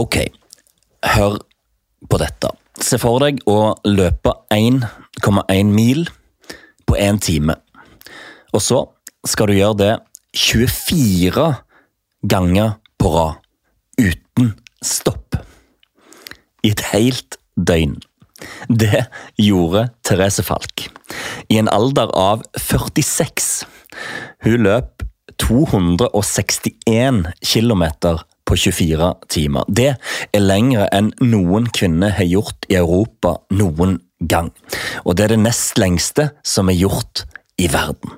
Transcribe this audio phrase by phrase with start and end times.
[0.00, 0.16] Ok,
[1.04, 1.34] hør
[2.08, 2.48] på dette.
[2.80, 6.06] Se for deg å løpe 1,1 mil
[6.88, 7.58] på én time.
[8.56, 8.78] Og så
[9.28, 9.90] skal du gjøre det
[10.40, 11.44] 24
[12.32, 13.44] ganger på rad,
[14.00, 15.36] uten stopp.
[16.64, 17.98] I et helt døgn.
[18.72, 19.04] Det
[19.36, 20.88] gjorde Therese Falk.
[21.52, 23.52] I en alder av 46.
[24.48, 25.04] Hun løp
[25.44, 27.84] 261 km
[28.50, 29.66] på 24 timer.
[29.68, 29.92] Det
[30.34, 34.50] er lengre enn noen kvinne har gjort i Europa noen gang.
[35.04, 37.24] Og det er det nest lengste som er gjort
[37.60, 38.16] i verden.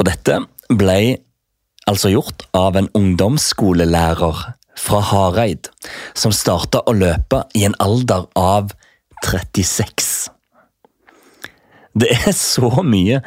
[0.00, 0.40] Og dette
[0.72, 0.98] ble
[1.86, 4.40] altså gjort av en ungdomsskolelærer
[4.76, 5.68] fra Hareid,
[6.16, 8.72] som starta å løpe i en alder av
[9.24, 10.30] 36.
[11.96, 13.22] Det er så mye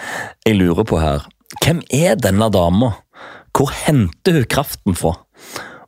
[0.46, 1.26] jeg lurer på her.
[1.64, 2.94] Hvem er denne dama?
[3.56, 5.16] Hvor henter hun kraften fra?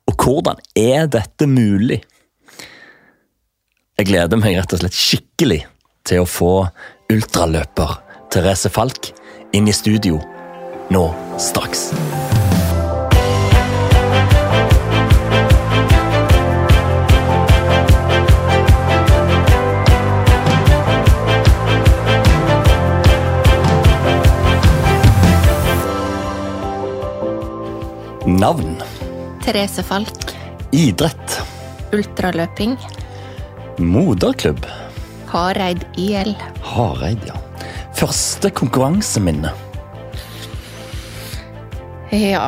[0.10, 2.02] Og hvordan er dette mulig?
[3.98, 5.62] Jeg gleder meg rett og slett skikkelig
[6.08, 6.53] til å få
[7.12, 8.00] ultraløper
[8.31, 9.12] Therese Falk
[9.53, 10.22] inn i studio
[10.92, 11.06] nå
[11.40, 11.92] straks.
[28.25, 28.81] Navn.
[29.52, 30.35] Therese Falk.
[30.71, 31.41] Idrett.
[31.91, 32.77] Ultraløping.
[33.77, 34.66] Moderklubb.
[35.27, 36.38] Hareid IL.
[36.63, 37.35] Hareid, ja.
[37.99, 39.52] Første konkurranseminne.
[42.16, 42.45] Ja.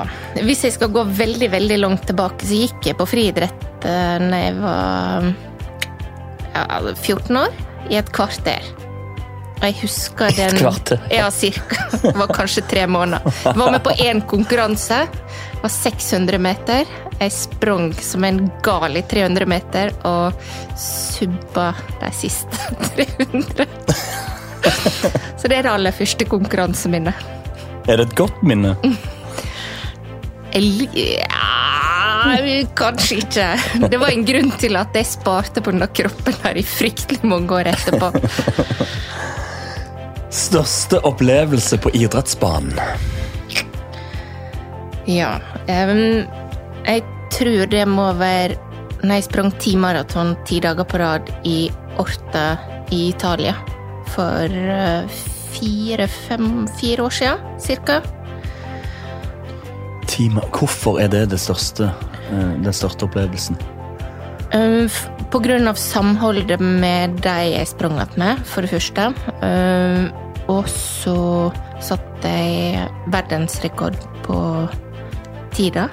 [0.48, 4.56] Hvis jeg skal gå veldig, veldig langt tilbake, så gikk jeg på friidrett da jeg
[4.62, 5.28] var
[6.56, 6.64] ja,
[7.04, 7.62] 14 år.
[7.92, 8.64] I et kvarter.
[9.64, 10.58] Jeg husker den?
[11.14, 11.86] Ja, cirka.
[12.02, 13.24] Det var kanskje tre måneder.
[13.46, 14.98] Jeg var med på én konkurranse.
[15.54, 16.84] Det var 600 meter.
[17.22, 20.34] Jeg sprang som en gal i 300 meter og
[20.80, 21.70] subba
[22.02, 23.68] de siste 300.
[25.40, 27.16] Så det er det aller første konkurranseminnet.
[27.88, 28.76] Er det et godt minne?
[30.54, 31.40] Ja,
[32.78, 33.48] kanskje ikke.
[33.92, 37.52] Det var en grunn til at jeg sparte på denne kroppen her i fryktelig mange
[37.58, 38.12] år etterpå.
[40.34, 42.80] Største opplevelse på idrettsbanen?
[45.06, 45.36] Ja.
[45.68, 46.24] um,
[46.88, 48.58] jeg tror det må være
[49.04, 51.68] når jeg sprang ti maraton ti dager på rad i
[52.02, 52.56] Orta
[52.90, 53.54] i Italia.
[54.14, 55.22] For eh,
[55.54, 58.00] fire-fem fire år siden, cirka.
[60.08, 60.48] Timer.
[60.56, 61.92] Hvorfor er det, det største,
[62.32, 63.60] eh, den største opplevelsen?
[64.54, 64.90] Um,
[65.34, 69.10] På grunn av samholdet med de jeg sprang med, for det første.
[69.42, 70.12] Um,
[70.52, 71.18] og så
[71.84, 74.40] satte jeg verdensrekord på
[75.56, 75.88] tida.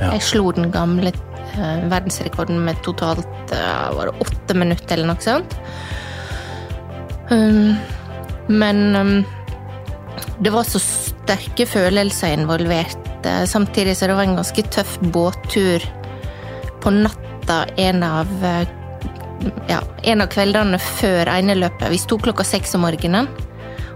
[0.00, 0.12] Ja.
[0.12, 5.24] Jeg slo den gamle eh, verdensrekorden med totalt eh, var det åtte minutter eller noe
[5.24, 5.56] sånt.
[7.30, 7.74] Um,
[8.46, 9.14] men um,
[10.38, 13.02] det var så sterke følelser involvert,
[13.50, 15.82] samtidig så det var en ganske tøff båttur
[16.84, 18.68] på natta en av eh,
[19.68, 21.90] ja, en av kveldene før ene løpet.
[21.90, 23.28] Vi sto klokka seks om morgenen,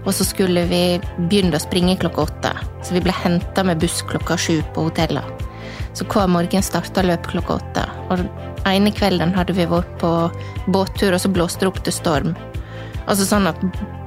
[0.05, 0.83] og så skulle vi
[1.29, 2.51] begynne å springe klokka åtte.
[2.81, 5.47] Så vi ble henta med buss klokka sju på hotellet.
[5.93, 7.83] Så hver morgen starta løpet klokka åtte.
[8.09, 8.23] Og
[8.69, 10.11] ene kvelden hadde vi vært på
[10.73, 12.33] båttur, og så blåste det opp til storm.
[13.05, 13.61] Altså sånn at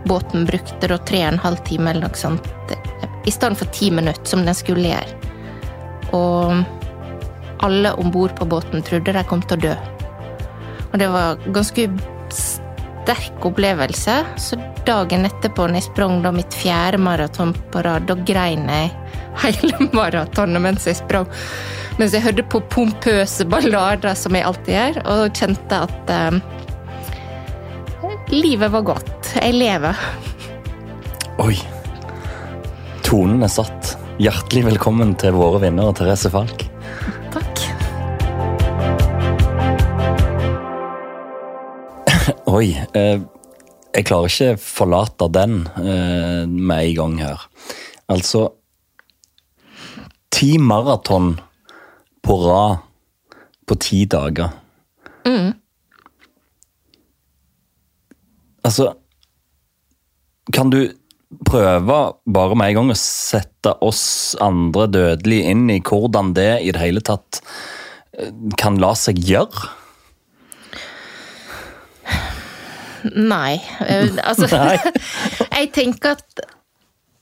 [0.09, 2.49] båten brukte da tre og en halv time eller noe sånt,
[3.25, 5.21] i stedet for ti minutter, som den skulle gjøre.
[6.15, 9.75] Og alle om bord på båten trodde de kom til å dø.
[10.93, 11.89] Og det var ganske
[13.05, 14.25] sterk opplevelse.
[14.37, 14.57] Så
[14.87, 18.93] dagen etterpå, når jeg sprang da mitt fjerde maraton på rad, da grein jeg
[19.45, 21.29] hele maratonet mens jeg sprang.
[21.99, 26.41] Mens jeg hørte på pompøse ballader, som jeg alltid gjør, og kjente at eh,
[28.35, 29.35] livet var godt.
[29.37, 30.05] Jeg lever.
[31.45, 31.55] Oi.
[33.05, 33.95] Tonen er satt.
[34.23, 36.74] Hjertelig velkommen til våre vinnere, Therese Falk.
[42.55, 42.69] Oi.
[42.95, 43.23] Eh,
[43.95, 47.47] jeg klarer ikke forlate den eh, med en gang her.
[48.11, 48.49] Altså
[50.35, 51.37] Ti maraton
[52.27, 52.83] på rad
[53.65, 54.51] på ti dager.
[58.65, 58.91] Altså
[60.53, 60.81] Kan du
[61.47, 66.75] prøve bare med en gang å sette oss andre dødelige inn i hvordan det i
[66.75, 67.41] det hele tatt
[68.19, 68.31] eh,
[68.61, 69.71] kan la seg gjøre?
[73.13, 73.61] Nei.
[73.87, 74.79] eh, Altså, Nei.
[75.61, 76.45] jeg tenker at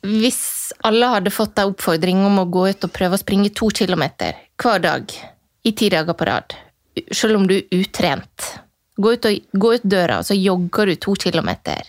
[0.03, 3.69] hvis alle hadde fått en oppfordring om å gå ut og prøve å springe to
[3.71, 5.15] kilometer hver dag
[5.63, 6.55] i ti dager på rad,
[7.15, 8.49] selv om du er utrent.
[8.99, 11.87] Gå ut, og, gå ut døra, og så jogger du to kilometer.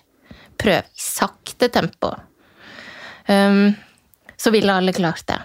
[0.61, 2.13] Prøv i sakte tempo.
[3.27, 3.73] Um,
[4.37, 5.39] så ville alle klart det.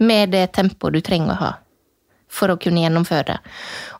[0.00, 1.52] Med det tempoet du trenger å ha
[2.34, 3.38] for å kunne gjennomføre det.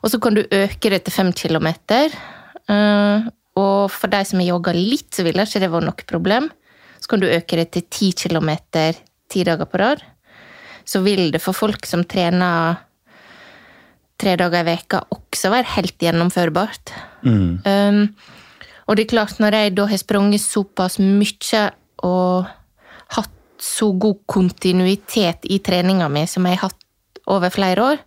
[0.01, 2.11] Og så kan du øke det til fem kilometer.
[2.71, 6.49] Uh, og for de som har jogga litt, så ville ikke det vært noe problem.
[6.99, 8.97] Så kan du øke det til ti kilometer
[9.31, 10.01] ti dager på rad.
[10.85, 12.81] Så vil det for folk som trener
[14.21, 16.93] tre dager i veka også være helt gjennomførbart.
[17.25, 17.61] Mm.
[17.65, 18.01] Um,
[18.85, 21.63] og det er klart, når jeg da har sprunget såpass mye
[22.05, 22.49] og
[23.15, 23.31] hatt
[23.61, 28.03] så god kontinuitet i treninga mi som jeg har hatt over flere år,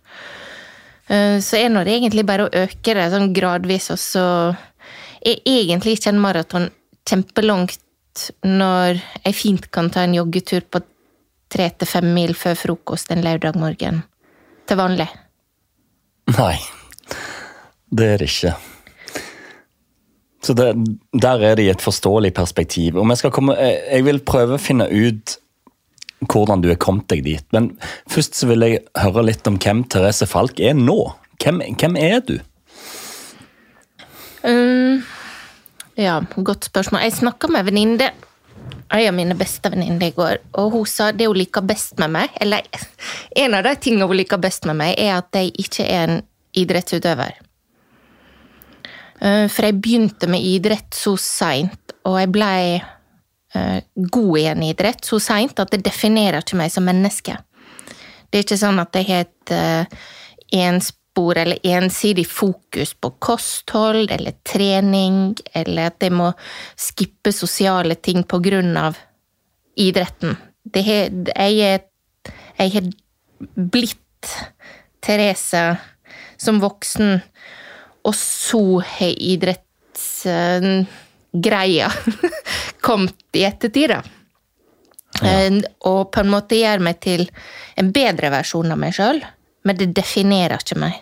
[1.09, 4.25] så er det egentlig bare å øke det sånn gradvis, og så
[5.25, 6.69] er egentlig ikke en maraton
[7.09, 7.81] kjempelangt
[8.45, 10.81] når jeg fint kan ta en joggetur på
[11.49, 14.03] tre til fem mil før frokost en lørdag morgen.
[14.69, 15.07] Til vanlig.
[16.35, 16.57] Nei,
[17.89, 18.53] det er det ikke.
[20.45, 20.69] Så det,
[21.13, 22.99] der er det i et forståelig perspektiv.
[23.01, 25.35] Om jeg, skal komme, jeg vil prøve å finne ut
[26.27, 27.45] hvordan du er kommet deg dit.
[27.55, 27.71] Men
[28.11, 30.97] først så vil jeg høre litt om hvem Therese Falk er nå.
[31.39, 32.35] Hvem, hvem er du?
[34.43, 35.03] Um,
[35.99, 37.05] ja, godt spørsmål.
[37.07, 38.11] Jeg snakka med venninne
[38.89, 42.09] en av mine beste venninner i går, og hun sa det hun liker best med
[42.09, 42.65] meg Eller
[43.37, 46.23] en av de tingene hun liker best med meg, er at jeg ikke er en
[46.57, 47.37] idrettsutøver.
[49.21, 52.79] Uh, For jeg begynte med idrett så seint, og jeg blei
[53.93, 57.37] god i en idrett så seint at det definerer ikke meg som menneske.
[58.29, 59.83] Det er ikke sånn at jeg har et uh,
[60.53, 66.33] enspor eller ensidig fokus på kosthold eller trening, eller at jeg må
[66.77, 68.97] skippe sosiale ting på grunn av
[69.79, 70.37] idretten.
[70.75, 71.79] Er,
[72.59, 72.83] jeg har
[73.55, 74.27] blitt
[75.01, 75.77] Therese
[76.39, 77.21] som voksen,
[78.05, 81.89] og så har idrettsgreia
[82.81, 84.01] kommet i ettertid, da.
[85.19, 85.49] Ja.
[85.89, 87.25] Og på en måte gjør meg til
[87.79, 89.21] en bedre versjon av meg sjøl,
[89.65, 90.99] men det definerer ikke meg.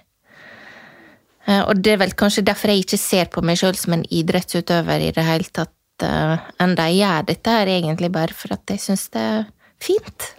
[1.47, 4.05] Eh, Og det er vel kanskje derfor jeg ikke ser på meg sjøl som en
[4.09, 8.69] idrettsutøver i det hele tatt, uh, enda jeg gjør dette her egentlig bare for at
[8.69, 9.45] jeg syns det er
[9.81, 10.31] fint.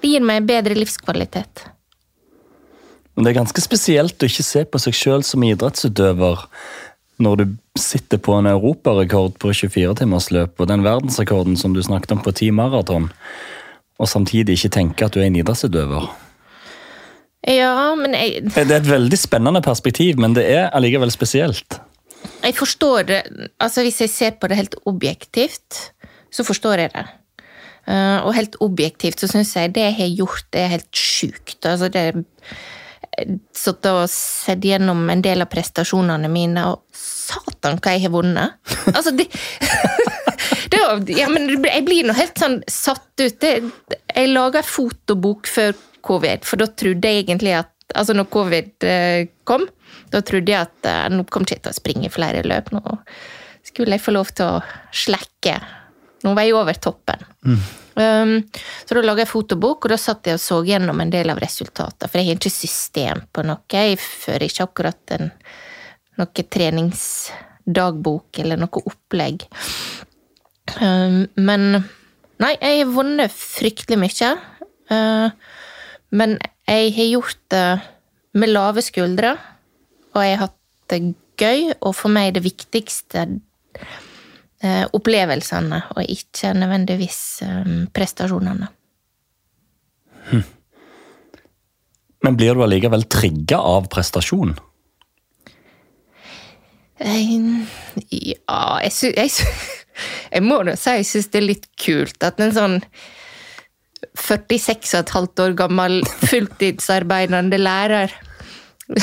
[0.00, 1.66] Det gir meg bedre livskvalitet.
[3.14, 6.46] Men det er ganske spesielt å ikke se på seg sjøl som idrettsutøver
[7.20, 7.44] når du
[7.78, 12.50] sitter på en europarekord på 24-timersløp og den verdensrekorden som du snakket om på 10
[12.56, 13.10] maraton,
[14.00, 16.08] og samtidig ikke tenke at du er en idrettsutøver.
[17.48, 21.80] Ja, men jeg, Det er et veldig spennende perspektiv, men det er allikevel spesielt.
[22.44, 23.22] jeg forstår det
[23.60, 25.92] Altså, hvis jeg ser på det helt objektivt,
[26.30, 27.06] så forstår jeg det.
[27.88, 31.64] Eh, og helt objektivt så syns jeg det jeg har gjort, det er helt sjukt.
[31.64, 32.24] Altså, det
[33.56, 38.76] Satt og sett gjennom en del av prestasjonene mine, og satan hva jeg har vunnet!
[38.92, 39.26] Altså, det,
[40.72, 43.40] det var, ja, Jeg blir nå helt sånn satt ut.
[43.42, 43.52] Det,
[44.14, 45.76] jeg laga fotobok før
[46.06, 49.64] covid, for da trodde jeg egentlig at Altså, når covid eh, kom,
[50.12, 52.70] da trodde jeg at eh, nå kom jeg til å springe flere løp.
[52.70, 52.82] Nå
[53.66, 54.60] skulle jeg få lov til å
[54.94, 55.56] slekke.
[56.22, 57.24] Nå var jeg over toppen.
[57.42, 57.58] Um,
[57.94, 61.40] så da laga jeg fotobok, og da satt jeg og så gjennom en del av
[61.42, 62.08] resultatene.
[62.08, 63.62] For jeg har ikke system på noe.
[63.72, 65.30] Jeg fører ikke akkurat en,
[66.20, 69.46] noe treningsdagbok eller noe opplegg.
[70.80, 71.82] Um, men
[72.40, 74.30] Nei, jeg har vunnet fryktelig mye.
[74.88, 75.28] Uh,
[76.16, 77.66] men jeg har gjort det
[78.40, 79.34] med lave skuldre,
[80.14, 80.56] og jeg har hatt
[80.90, 81.00] det
[81.40, 83.26] gøy, og for meg det viktigste
[84.92, 88.68] opplevelsene, og ikke nødvendigvis eh, prestasjonene.
[92.20, 94.52] Men blir du allikevel trigga av prestasjon?
[97.00, 97.30] Eh,
[98.12, 99.12] Ja, jeg sy...
[99.16, 99.48] Jeg, sy-
[100.34, 102.76] jeg må nå si jeg syns det er litt kult at en sånn
[104.20, 106.00] 46,5 år gammel
[106.30, 108.12] fulltidsarbeidende lærer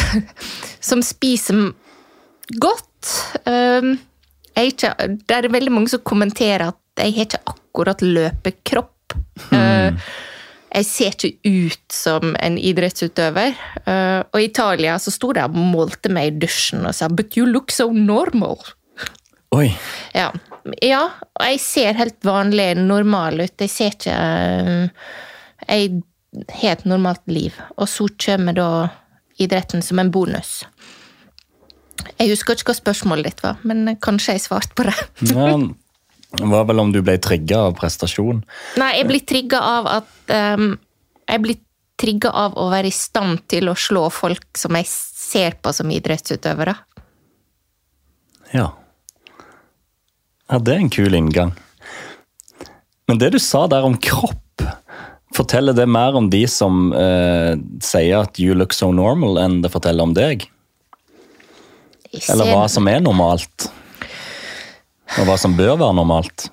[0.89, 1.71] som spiser
[2.61, 3.11] godt
[3.49, 3.97] eh, jeg
[4.57, 4.93] er ikke,
[5.27, 8.93] Det er veldig mange som kommenterer at jeg har ikke akkurat løpekropp.
[9.53, 9.99] Mm.
[10.77, 13.53] jeg ser ikke ut som en idrettsutøver.
[13.85, 17.37] Eh, og i Italia så sto de og målte meg i dusjen og sa 'but
[17.37, 18.73] you look so normal'.
[19.55, 19.71] Oi,
[20.13, 20.31] Ja,
[20.83, 21.03] ja
[21.39, 23.55] og jeg ser helt vanlig normal ut.
[23.61, 24.89] Jeg ser ikke eh,
[25.67, 26.01] Jeg
[26.49, 27.53] har et normalt liv.
[27.77, 28.89] Og så kommer da
[29.39, 30.65] idretten som en bonus.
[32.17, 34.95] Jeg husker ikke hva spørsmålet ditt var, men kanskje jeg svarte på det.
[35.33, 35.53] ja,
[36.37, 38.41] det var vel om du ble trigga av prestasjon?
[38.81, 40.73] Nei, jeg blir trigga av at um,
[41.27, 41.61] Jeg blir
[41.97, 45.89] trigga av å være i stand til å slå folk som jeg ser på som
[45.91, 46.75] idrettsutøvere.
[48.53, 48.69] Ja.
[50.47, 51.55] Ja, det er en kul inngang.
[53.07, 54.63] Men det du sa der om kropp,
[55.35, 59.73] forteller det mer om de som eh, sier at you look so normal, enn det
[59.73, 60.47] forteller om deg?
[62.17, 63.67] Jeg Eller hva som er normalt?
[65.17, 66.49] Og hva som bør være normalt?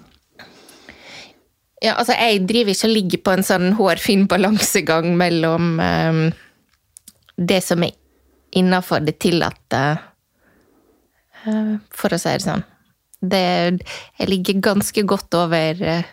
[1.84, 6.22] Ja, altså, jeg driver ikke og ligger på en sånn hårfin balansegang mellom um,
[7.36, 7.92] det som er
[8.56, 9.82] innafor det tillatte,
[11.44, 12.64] uh, for å si det sånn.
[13.24, 13.44] Det,
[14.20, 16.08] jeg ligger ganske godt over uh,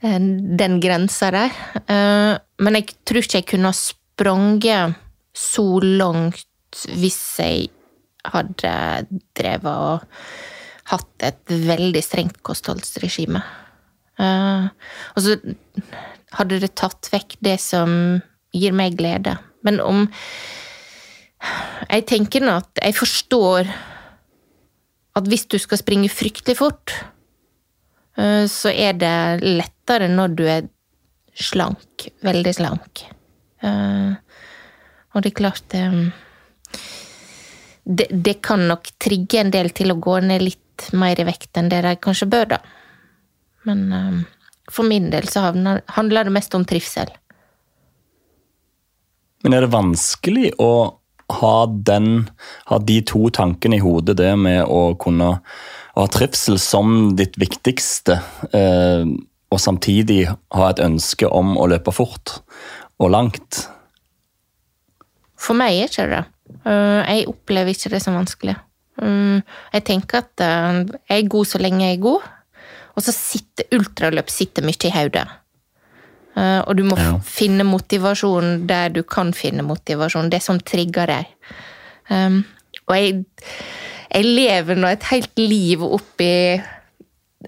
[0.00, 1.60] den grensa der.
[1.84, 4.96] Uh, men jeg tror ikke jeg kunne ha sprunget
[5.36, 7.68] så langt hvis jeg
[8.32, 8.72] hadde
[9.38, 10.04] drevet og
[10.92, 13.42] hatt et veldig strengt kostholdsregime.
[14.22, 14.68] Eh,
[15.14, 15.36] og så
[16.36, 17.90] hadde det tatt vekk det som
[18.56, 19.36] gir meg glede.
[19.66, 20.06] Men om
[21.86, 23.68] Jeg tenker nå at jeg forstår
[25.16, 26.94] at hvis du skal springe fryktelig fort,
[28.16, 30.66] eh, så er det lettere når du er
[31.36, 32.08] slank.
[32.24, 33.04] Veldig slank.
[33.62, 34.16] Eh,
[35.12, 36.00] og det er klart eh,
[37.86, 41.56] det, det kan nok trigge en del til å gå ned litt mer i vekt
[41.56, 42.58] enn det de kanskje bør, da.
[43.66, 44.18] Men eh,
[44.72, 47.12] for min del så handler det mest om trivsel.
[49.44, 50.72] Men er det vanskelig å
[51.38, 52.26] ha, den,
[52.70, 55.36] ha de to tankene i hodet, det med å kunne
[55.96, 59.06] ha trivsel som ditt viktigste, eh,
[59.46, 62.40] og samtidig ha et ønske om å løpe fort
[62.98, 63.66] og langt?
[65.38, 66.24] For meg er ikke det.
[66.24, 66.35] Eh,
[66.66, 68.56] Jeg opplever ikke det som vanskelig.
[69.02, 72.22] Mm, Jeg tenker at eh, jeg er god så lenge jeg er god,
[72.96, 75.26] og så sitter ultraløp sitter mye i hodet.
[76.36, 77.18] Eh, Og du må Ja.
[77.22, 81.26] finne motivasjon der du kan finne motivasjon, det som trigger deg.
[82.10, 82.44] Um,
[82.88, 83.24] og jeg,
[84.14, 86.62] jeg lever nå et helt liv oppi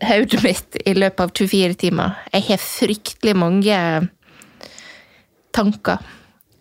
[0.02, 2.16] hodet mitt i løpet av 24 timer.
[2.32, 4.08] Jeg har fryktelig mange
[5.54, 5.98] tanker.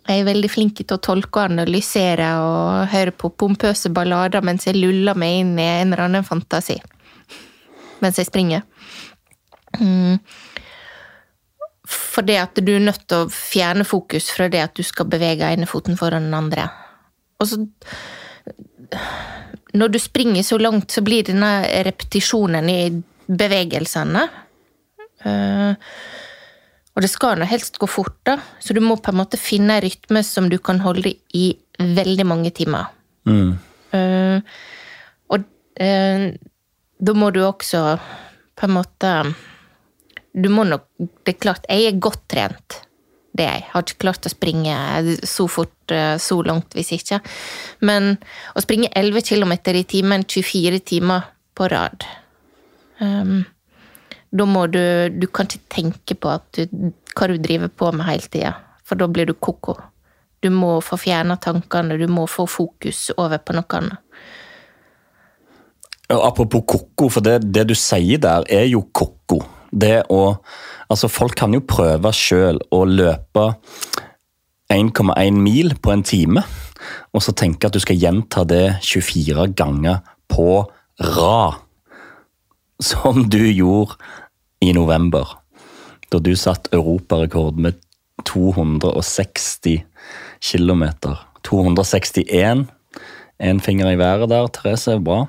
[0.08, 4.64] Jeg er veldig flink til å tolke og analysere og høre på pompøse ballader mens
[4.64, 6.78] jeg luller meg inn i en eller annen fantasi.
[8.00, 8.64] Mens jeg springer.
[9.76, 10.16] Mm.
[11.88, 15.10] For det at du er nødt til å fjerne fokus fra det at du skal
[15.12, 16.70] bevege ene foten foran den andre.
[17.38, 17.60] Og så
[19.76, 22.80] Når du springer så langt, så blir denne repetisjonen i
[23.28, 24.22] bevegelsene
[25.28, 25.76] eh,
[26.98, 29.76] og det skal nå helst gå fort, da, så du må på en måte finne
[29.76, 32.88] en rytme som du kan holde i veldig mange timer.
[33.22, 33.52] Mm.
[33.94, 34.40] Uh,
[35.30, 35.44] og
[35.78, 36.24] uh,
[36.98, 37.82] da må du også
[38.58, 39.10] på en måte
[40.34, 42.80] Du må nok Det er klart, jeg er godt trent.
[43.30, 43.66] Det er jeg.
[43.70, 44.74] Har ikke klart å springe
[45.22, 47.20] så fort eh, så langt hvis ikke.
[47.86, 48.16] Men
[48.54, 52.06] å springe 11 km i timen 24 timer på rad
[52.98, 53.44] um,
[54.30, 58.28] da må du Du kan ikke tenke på du, hva du driver på med hele
[58.28, 58.54] tida,
[58.84, 59.76] for da blir du ko-ko.
[60.40, 63.98] Du må få fjerna tankene, du må få fokus over på noe annet.
[66.08, 69.42] Apropos koko, for det, det du sier der, er jo koko.
[69.68, 70.38] Det å
[70.88, 73.42] Altså, folk kan jo prøve sjøl å løpe
[74.72, 76.40] 1,1 mil på en time,
[77.12, 80.00] og så tenke at du skal gjenta det 24 ganger
[80.32, 80.62] på
[81.18, 81.60] rad.
[82.80, 83.98] Som du gjorde
[84.60, 85.38] i november,
[86.12, 87.78] da du satt europarekord med
[88.24, 89.84] 260
[90.40, 90.84] km.
[91.42, 92.66] 261
[93.38, 94.98] Én finger i været der, Therese.
[95.04, 95.26] Bra.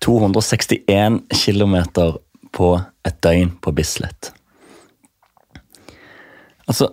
[0.00, 1.76] 261 km
[2.52, 4.32] på et døgn på Bislett.
[6.68, 6.88] Altså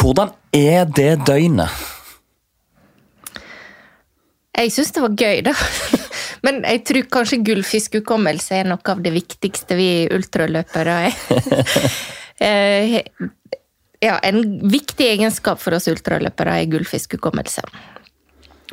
[0.00, 1.68] Hvordan er det døgnet?
[4.56, 5.52] Jeg syns det var gøy, da.
[6.42, 11.20] Men jeg tror kanskje gullfiskhukommelse er noe av det viktigste vi ultraløpere er.
[12.42, 12.96] Eh,
[14.02, 17.62] ja, en viktig egenskap for oss ultraløpere er gullfiskhukommelse.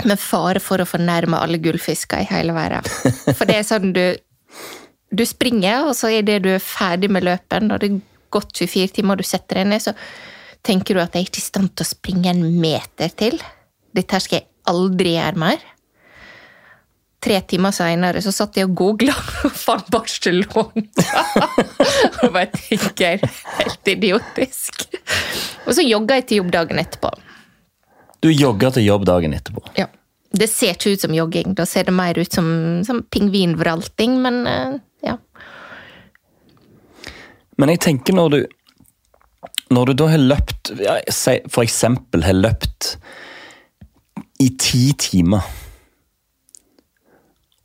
[0.10, 2.88] Med fare for å fornærme alle gullfisker i hele verden.
[3.38, 4.04] For det er sånn du
[5.12, 8.02] Du springer, og så er det du er ferdig med løpet, når det er
[8.34, 9.94] gått 24 timer og du setter deg ned, så
[10.66, 13.38] tenker du at jeg er ikke i stand til å springe en meter til.
[13.98, 15.66] Dette skal jeg aldri gjøre mer.
[17.20, 19.16] Tre timer seinere så satt jeg og googla
[19.48, 20.66] og fant Barcelona.
[22.24, 23.24] og bare tenker
[23.60, 24.86] helt idiotisk.
[25.66, 27.12] Og så jogga jeg til jobb dagen etterpå.
[28.24, 29.64] Du jogger til jobb dagen etterpå.
[29.80, 29.88] Ja.
[30.30, 32.48] Det ser ikke ut som jogging, da ser det mer ut som,
[32.86, 34.76] som pingvinvralting, men eh,
[35.08, 35.16] ja.
[37.58, 38.40] Men jeg tenker når du
[39.70, 40.72] når du da har løpt
[41.52, 42.96] For eksempel har løpt
[44.40, 45.44] i ti timer,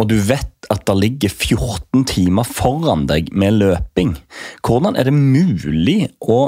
[0.00, 4.16] og du vet at det ligger 14 timer foran deg med løping,
[4.66, 6.40] hvordan er det mulig å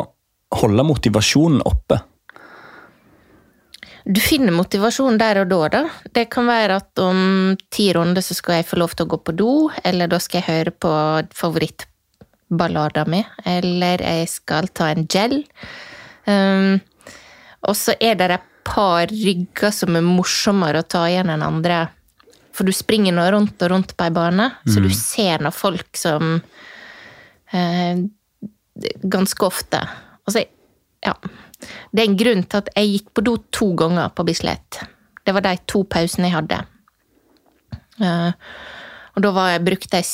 [0.57, 2.01] holde motivasjonen oppe?
[4.07, 5.83] Du finner motivasjon der og da, da.
[6.15, 9.19] Det kan være at om ti runder så skal jeg få lov til å gå
[9.19, 10.93] på do, eller da skal jeg høre på
[11.35, 15.41] favorittballada mi, eller jeg skal ta en gel.
[16.31, 16.79] Um,
[17.67, 21.89] og så er det et par rygger som er morsommere å ta igjen enn andre.
[22.57, 25.99] For du springer nå rundt og rundt på ei bane, så du ser nå folk
[26.01, 26.39] som
[27.53, 28.05] eh,
[28.77, 29.79] Ganske ofte.
[30.29, 30.43] Altså,
[31.05, 31.15] ja.
[31.93, 34.83] Det er en grunn til at jeg gikk på do to ganger på Bislett.
[35.25, 36.59] Det var de to pausene jeg hadde.
[38.05, 38.33] Eh,
[39.17, 40.11] og da var jeg, brukte jeg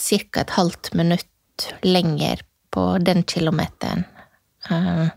[0.00, 2.40] cirka et halvt minutt lenger
[2.72, 4.06] på den kilometeren.
[4.70, 5.08] Eh,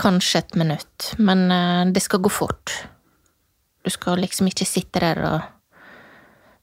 [0.00, 2.72] Kanskje et minutt, men eh, det skal gå fort.
[3.86, 5.52] Du skal liksom ikke sitte der og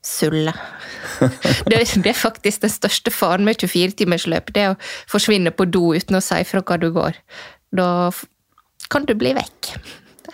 [0.03, 0.51] sulle.
[1.69, 4.51] Det, det er faktisk den største faren med 24-timersløp.
[4.51, 7.15] Det er å forsvinne på do uten å si fra hva du går.
[7.71, 7.87] Da
[8.91, 9.71] kan du bli vekk.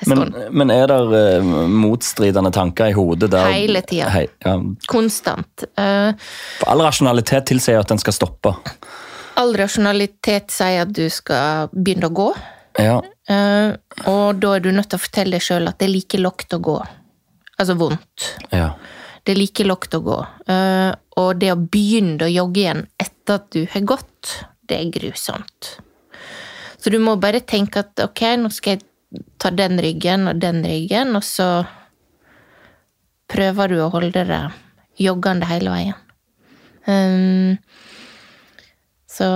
[0.08, 4.08] Men, men er det eh, motstridende tanker i hodet der Hele tida.
[4.14, 4.56] Hei, ja,
[4.88, 5.66] Konstant.
[5.78, 6.14] Uh,
[6.62, 8.54] for all rasjonalitet tilsier at den skal stoppe.
[9.40, 12.30] all rasjonalitet sier at du skal begynne å gå.
[12.78, 13.00] Ja,
[13.30, 13.76] Uh,
[14.10, 16.56] og da er du nødt til å fortelle deg sjøl at det er like lågt
[16.56, 16.80] å gå.
[17.62, 18.32] Altså vondt.
[18.50, 18.72] ja.
[19.22, 20.18] Det er like lågt å gå.
[20.50, 24.32] Uh, og det å begynne å jogge igjen etter at du har gått,
[24.66, 25.76] det er grusomt.
[26.80, 30.64] Så du må bare tenke at ok, nå skal jeg ta den ryggen og den
[30.66, 31.50] ryggen, og så
[33.30, 34.42] prøver du å holde det
[34.98, 36.00] joggende hele veien.
[36.90, 37.60] Um,
[39.20, 39.28] så,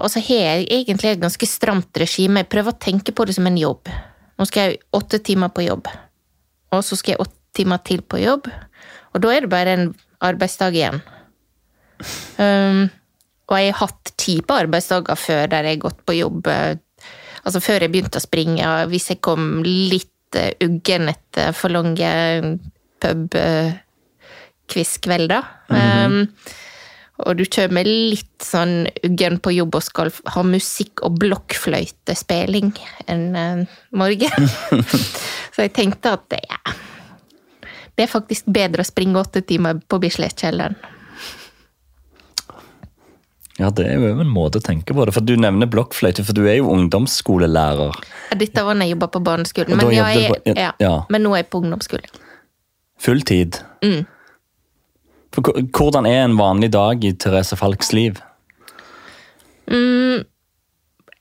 [0.00, 2.40] og så har jeg egentlig et ganske stramt regime.
[2.40, 3.90] Jeg prøver å tenke på det som en jobb.
[4.36, 5.88] Nå skal jeg åtte timer på jobb,
[6.72, 8.48] og så skal jeg åtte timer til på jobb.
[9.12, 9.86] Og da er det bare en
[10.24, 10.98] arbeidsdag igjen.
[12.36, 12.88] Um,
[13.48, 16.74] og jeg har hatt kjipe arbeidsdager før der jeg har gått på jobb eh,
[17.46, 22.10] Altså før jeg begynte å springe, hvis jeg kom litt eh, uggen etter for lange
[23.04, 25.42] pub-quiz-kvelder.
[25.70, 26.26] um,
[27.24, 32.74] og du kommer litt sånn uggen på jobb og skal ha musikk og blokkfløytespilling
[33.08, 33.62] en eh,
[33.96, 34.50] morgen.
[35.56, 36.74] Så jeg tenkte at ja,
[37.96, 40.76] det er faktisk bedre å springe åtte timer på Bisletkjelleren.
[43.56, 45.14] ja, det er jo en måte å tenke på det.
[45.16, 47.96] For du nevner blokkfløyte, for du er jo ungdomsskolelærer.
[48.28, 50.92] Ja, Dette var da jeg jobba på barneskolen, men, jeg, på- ja, ja.
[51.08, 52.20] men nå er jeg på ungdomsskolen.
[53.00, 53.56] Full tid.
[53.84, 54.04] Mm.
[55.36, 58.20] Hvordan er en vanlig dag i Therese Falks liv?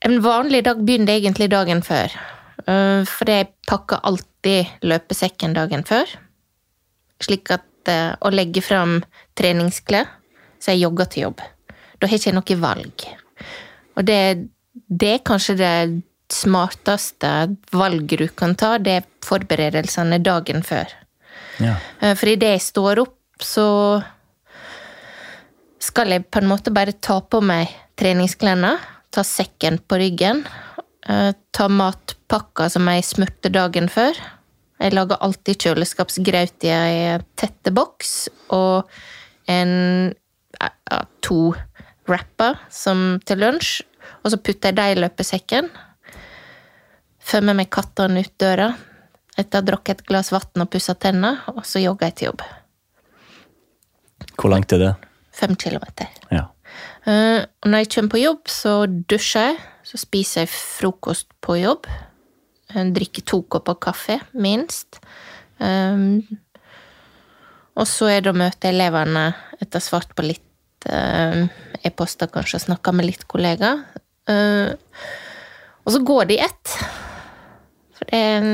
[0.06, 2.14] En vanlig dag begynner egentlig dagen før.
[2.66, 6.10] Uh, For jeg pakker alltid løpesekken dagen før.
[7.24, 9.00] Slik at uh, å legge fram
[9.38, 10.08] treningsklær,
[10.62, 11.42] så jeg jogger til jobb.
[12.00, 13.08] Da har jeg ikke noe valg.
[13.96, 14.20] Og det,
[14.88, 15.74] det er kanskje det
[16.34, 17.32] smarteste
[17.74, 20.90] valget du kan ta, det er forberedelsene dagen før.
[21.62, 21.78] Ja.
[22.02, 23.68] Eh, For idet jeg står opp, så
[25.84, 28.76] skal jeg på en måte bare ta på meg treningsklærne,
[29.14, 30.44] ta sekken på ryggen,
[31.08, 34.18] eh, ta matpakka som jeg smurte dagen før.
[34.80, 38.90] Jeg lager alltid kjøleskapsgraut i ei tette boks, og
[39.48, 40.14] en,
[40.60, 41.54] ja, to
[42.10, 43.86] wrapper som til lunsj,
[44.24, 45.72] og så putter jeg dem i løpesekken.
[47.26, 48.74] Får med meg kattene ut døra,
[49.38, 52.32] etter å ha drukket et glass vann og pussa tenner, og så jogger jeg til
[52.34, 52.46] jobb.
[54.36, 54.92] Hvor langt er det?
[55.36, 56.12] Fem kilometer.
[56.32, 56.48] Ja.
[57.06, 59.60] Uh, og når jeg kommer på jobb, så dusjer jeg.
[59.86, 61.90] Så spiser jeg frokost på jobb.
[62.74, 65.00] Jeg drikker to kopper kaffe, minst.
[65.60, 66.24] Um,
[67.76, 69.28] og så er det å møte elevene
[69.62, 71.46] etter svart på litt uh,
[71.86, 73.84] e-poster, kanskje, og snakke med litt kollegaer.
[74.26, 74.74] Uh,
[75.86, 76.78] og så går det i ett.
[77.96, 78.50] For det er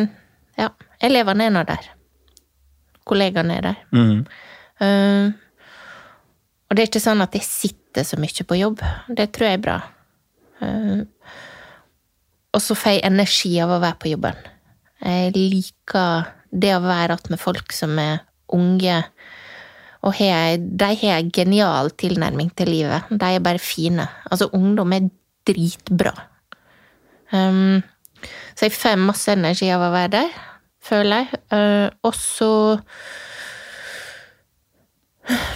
[0.59, 0.67] Ja,
[1.01, 1.85] elevene er nå der.
[3.07, 3.77] Kollegaene er der.
[3.95, 4.25] Mm.
[4.81, 5.31] Eh,
[6.71, 8.79] og det er ikke sånn at jeg sitter så mye på jobb.
[9.11, 9.73] Det tror jeg er bra.
[10.63, 11.01] Eh,
[12.55, 14.39] og så får jeg energi av å være på jobben.
[15.03, 19.03] Jeg liker det å være att med folk som er unge.
[20.07, 23.03] Og de har en genial tilnærming til livet.
[23.09, 24.07] De er bare fine.
[24.31, 25.09] Altså, ungdom er
[25.47, 26.13] dritbra.
[27.31, 27.83] Um,
[28.55, 30.31] så jeg får masse energi av å være der,
[30.83, 31.41] føler jeg.
[31.51, 32.51] Uh, og så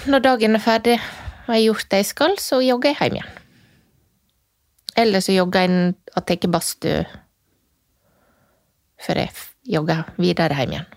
[0.10, 0.98] når dagen er ferdig
[1.46, 3.34] og jeg har gjort det jeg skal, så jogger jeg hjem igjen.
[4.98, 7.04] Eller så jogger jeg og tar badstue
[9.06, 9.32] før jeg
[9.76, 10.88] jogger videre hjem igjen.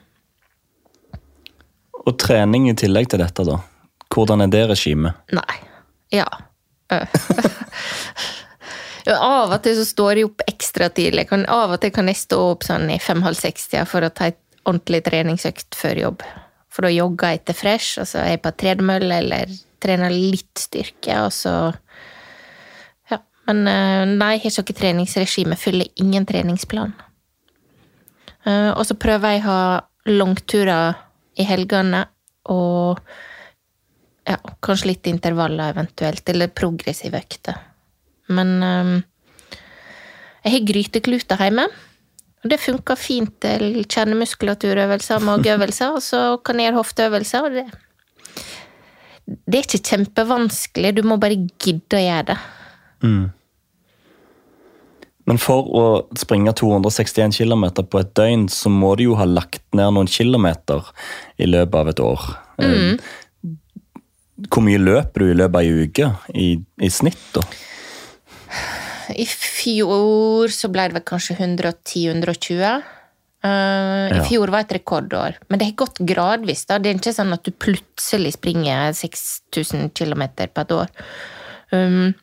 [2.08, 3.58] Og trening i tillegg til dette, da.
[4.08, 5.18] Hvordan er det regimet?
[5.36, 5.58] Nei.
[6.14, 6.28] Ja.
[9.08, 11.28] Av og til så står jeg opp ekstra tidlig.
[11.30, 14.28] Kan, av og til kan jeg stå opp sånn i fem-halv seks-tida for å ta
[14.28, 16.24] et ordentlig treningsøkt før jobb.
[16.78, 19.50] For da jogger jeg til fresh, og så er jeg på tredemølle eller
[19.82, 21.74] trener litt styrke, og så
[23.10, 23.18] Ja.
[23.48, 25.56] Men øh, nei, jeg har ikke noe treningsregime.
[25.58, 26.92] Følger ingen treningsplan.
[28.46, 29.62] Eh, og så prøver jeg å ha
[30.06, 31.00] langturer
[31.34, 32.04] i helgene,
[32.46, 33.02] og
[34.28, 37.58] ja, kanskje litt intervaller eventuelt, eller progressive økter.
[38.30, 38.94] Men um,
[40.44, 41.66] jeg har grytekluter hjemme,
[42.50, 47.68] det funker fint til kjernemuskulaturøvelser, mageøvelser, og så kan jeg gjøre hofteøvelser, det
[49.28, 52.36] det er ikke kjempevanskelig, du må bare gidde å gjøre det.
[55.28, 55.84] Men for å
[56.16, 60.86] springe 261 km på et døgn, så må du jo ha lagt ned noen kilometer
[61.36, 62.28] i løpet av et år.
[62.64, 62.96] Mm.
[64.48, 66.48] Hvor mye løper du i løpet av ei uke i,
[66.80, 67.44] i snitt, da?
[69.14, 72.62] I fjor så ble det vel kanskje 110-120.
[73.46, 76.66] Eh, I fjor var et rekordår, men det har gått gradvis.
[76.66, 76.78] da.
[76.78, 80.90] Det er ikke sånn at du plutselig springer 6000 km på et år.
[81.70, 82.14] Um,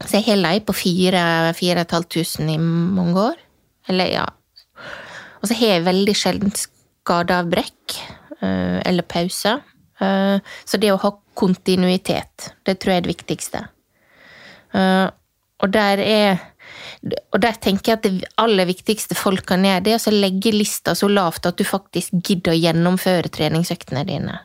[0.00, 3.40] så jeg har leid på 4500 i mange år.
[3.88, 4.26] Eller, ja.
[5.40, 7.98] Og så har jeg veldig sjelden skade av brekk
[8.40, 9.58] eh, eller pause.
[10.00, 13.62] Uh, så det å ha kontinuitet, det tror jeg er det viktigste.
[14.76, 15.06] Eh,
[15.60, 16.40] og der er
[17.32, 20.52] og der tenker jeg at det aller viktigste folk kan gjøre, det er å legge
[20.52, 24.36] lista så lavt at du faktisk gidder å gjennomføre treningsøktene dine.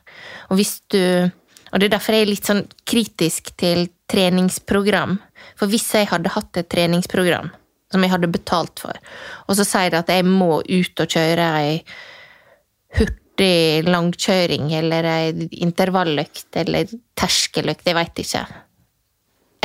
[0.49, 1.31] Og hvis du
[1.73, 5.17] Og det er derfor jeg er litt sånn kritisk til treningsprogram.
[5.59, 7.49] For hvis jeg hadde hatt et treningsprogram
[7.91, 8.95] som jeg hadde betalt for,
[9.49, 11.73] og så sier det at jeg må ut og kjøre ei
[12.95, 18.45] hurtig langkjøring eller ei intervalløkt eller terskeløkt, jeg veit ikke.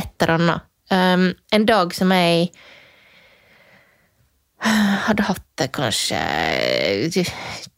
[0.02, 0.69] Et eller annet.
[0.90, 2.50] Um, en dag som jeg
[4.60, 6.18] hadde hatt det kanskje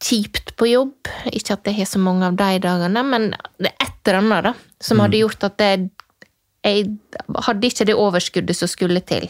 [0.03, 1.11] kjipt på jobb.
[1.31, 3.29] Ikke at jeg har så mange av de dagene, men
[3.61, 5.87] det er et eller annet da, som hadde gjort at jeg,
[6.65, 6.89] jeg
[7.47, 9.29] hadde ikke det overskuddet som skulle til.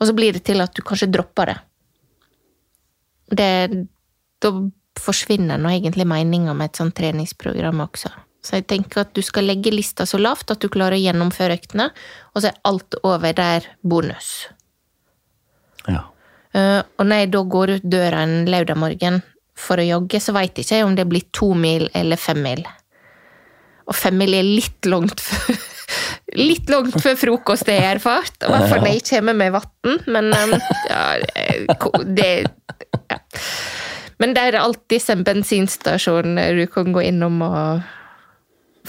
[0.00, 1.58] Og så blir det til at du kanskje dropper det.
[3.36, 3.52] det
[4.40, 4.54] da
[5.00, 8.12] forsvinner nå egentlig meninga med et sånt treningsprogram også.
[8.40, 11.58] Så jeg tenker at du skal legge lista så lavt at du klarer å gjennomføre
[11.58, 11.90] øktene,
[12.32, 14.48] og så er alt over der bonus.
[15.88, 16.06] Ja.
[16.56, 19.20] Eh, og når jeg da går ut døra en lørdag morgen
[19.60, 22.64] for å jogge, så veit ikke jeg om det blir to mil eller fem mil.
[23.90, 25.60] Og fem mil er litt langt før
[26.38, 28.36] Litt langt før frokost, det jeg erfart.
[28.46, 29.96] I hvert fall når jeg kommer med vann.
[30.14, 30.52] Men um,
[30.86, 31.00] ja,
[31.34, 32.28] eh, det
[33.10, 33.18] ja.
[34.22, 37.82] Men det er alltid en bensinstasjon du kan gå innom, og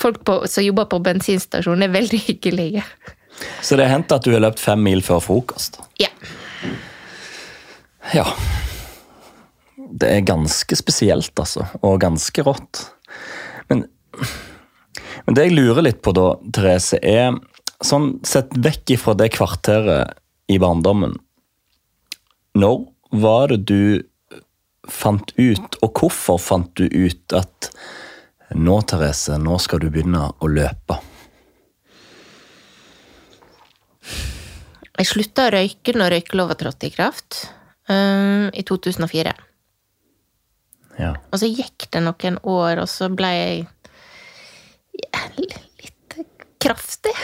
[0.02, 2.86] folk på, som jobber på bensinstasjonen, er veldig hyggelige.
[3.62, 5.80] Så det har hendt at du har løpt fem mil før frokost?
[6.02, 6.10] Ja.
[8.16, 8.26] Ja.
[9.76, 11.68] Det er ganske spesielt, altså.
[11.86, 12.86] Og ganske rått.
[13.70, 13.86] Men,
[15.26, 17.38] men det jeg lurer litt på da, Therese, er
[17.82, 20.18] sånn sett vekk ifra det kvarteret
[20.52, 21.18] i barndommen.
[22.58, 22.86] Når
[23.22, 24.02] var det du
[24.92, 27.72] fant ut, og hvorfor fant du ut at
[28.56, 30.98] nå, Therese, nå skal du begynne å løpe?
[35.02, 37.46] Jeg slutta å røyke når røykelova trådte i kraft,
[37.90, 39.34] um, i 2004.
[41.00, 41.16] Ja.
[41.32, 43.64] Og så gikk det noen år, og så ble jeg
[45.02, 46.18] ja, litt
[46.62, 47.16] kraftig.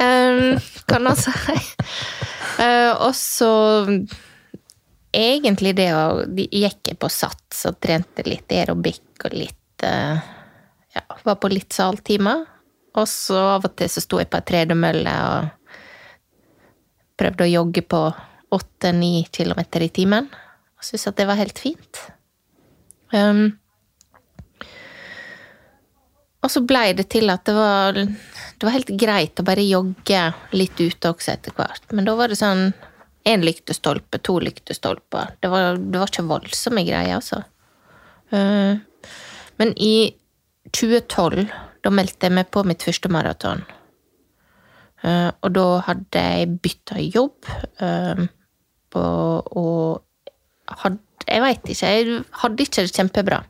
[0.00, 0.56] um,
[0.90, 1.58] kan man si.
[2.56, 3.52] Uh, og så
[5.16, 10.32] egentlig det å de Gikk på sats og trente litt aerobikk og litt eh,
[10.96, 12.46] Ja, var på litt saltimer.
[12.96, 15.82] Og så av og til så sto jeg på ei tredemølle og
[17.20, 18.00] prøvde å jogge på
[18.56, 20.30] åtte-ni kilometer i timen.
[20.76, 22.00] Og syntes at det var helt fint.
[23.12, 23.58] Um,
[26.44, 30.20] og så blei det til at det var, det var helt greit å bare jogge
[30.54, 31.88] litt ute også etter hvert.
[31.92, 32.70] Men da var det sånn
[33.26, 35.34] én lyktestolpe, to lyktestolper.
[35.42, 37.42] Det var, det var ikke voldsomme greier, altså.
[38.30, 38.78] Uh,
[39.60, 40.14] men i
[40.74, 41.46] 2012,
[41.82, 43.64] da meldte jeg meg på mitt første maraton.
[45.02, 47.50] Uh, og da hadde jeg bytta jobb,
[47.82, 48.26] uh,
[48.96, 50.02] og,
[50.82, 53.40] hadde, jeg veit ikke, jeg hadde ikke det kjempebra.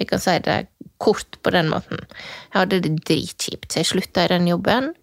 [0.00, 0.56] Vi kan si det
[1.00, 2.00] kort på den måten.
[2.48, 4.94] Jeg hadde det dritkjipt, så jeg slutta i den jobben.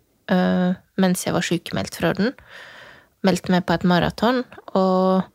[0.98, 2.34] mens jeg var sykemeldt fra den.
[3.26, 4.44] Meldte meg på et maraton,
[4.78, 5.26] og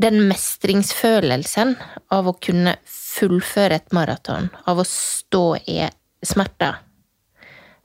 [0.00, 1.74] den mestringsfølelsen
[2.14, 5.82] av å kunne fullføre et maraton, av å stå i
[6.26, 6.80] smerter,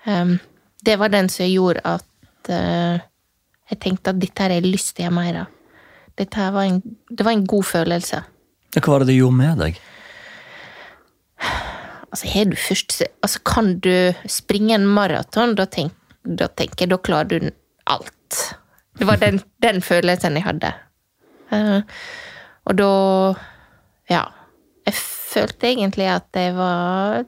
[0.07, 0.37] um,
[0.85, 3.03] det var den som gjorde at uh,
[3.71, 5.51] jeg tenkte at dette har jeg lyst til å gjøre mer av.
[6.15, 8.21] Dette var en, det var en god følelse.
[8.75, 9.79] Hva var det det gjorde med deg?
[12.15, 16.93] Altså, har du først Altså, kan du springe en maraton, da, tenk, da tenker jeg
[16.93, 17.49] da klarer du
[17.91, 18.37] alt.
[18.95, 20.73] Det var den, den følelsen jeg hadde.
[21.51, 21.81] Uh,
[22.65, 22.91] og da
[24.09, 24.23] Ja.
[24.85, 27.23] Jeg følte egentlig at jeg var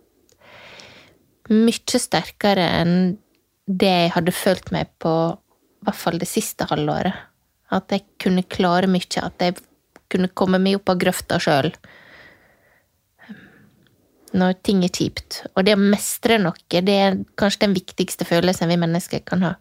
[1.49, 3.17] mye sterkere enn
[3.65, 7.17] det jeg hadde følt meg på i hvert fall det siste halvåret.
[7.73, 9.23] At jeg kunne klare mye.
[9.23, 9.58] At jeg
[10.08, 11.71] kunne komme meg opp av grøfta sjøl
[14.38, 15.41] når ting er kjipt.
[15.56, 19.53] Og det å mestre noe, det er kanskje den viktigste følelsen vi mennesker kan ha.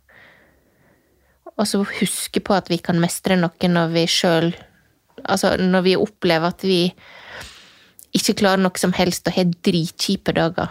[1.57, 4.53] Og så huske på at vi kan mestre noe når vi sjøl
[5.27, 6.91] Altså når vi opplever at vi
[8.17, 10.69] ikke klarer noe som helst og har dritkjipe dager.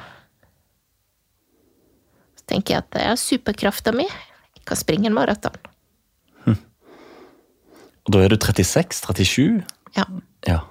[2.38, 4.06] Så tenker jeg at jeg har superkrafta mi.
[4.06, 5.58] Jeg kan springe en maraton.
[6.46, 6.60] Hm.
[8.06, 9.02] Og da er du 36?
[9.02, 9.66] 37?
[9.98, 10.06] Ja.
[10.48, 10.62] ja.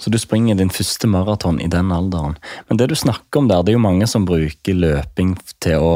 [0.00, 2.38] Så du springer din første maraton i den alderen.
[2.68, 5.92] Men det du snakker om der, det er jo mange som bruker løping til å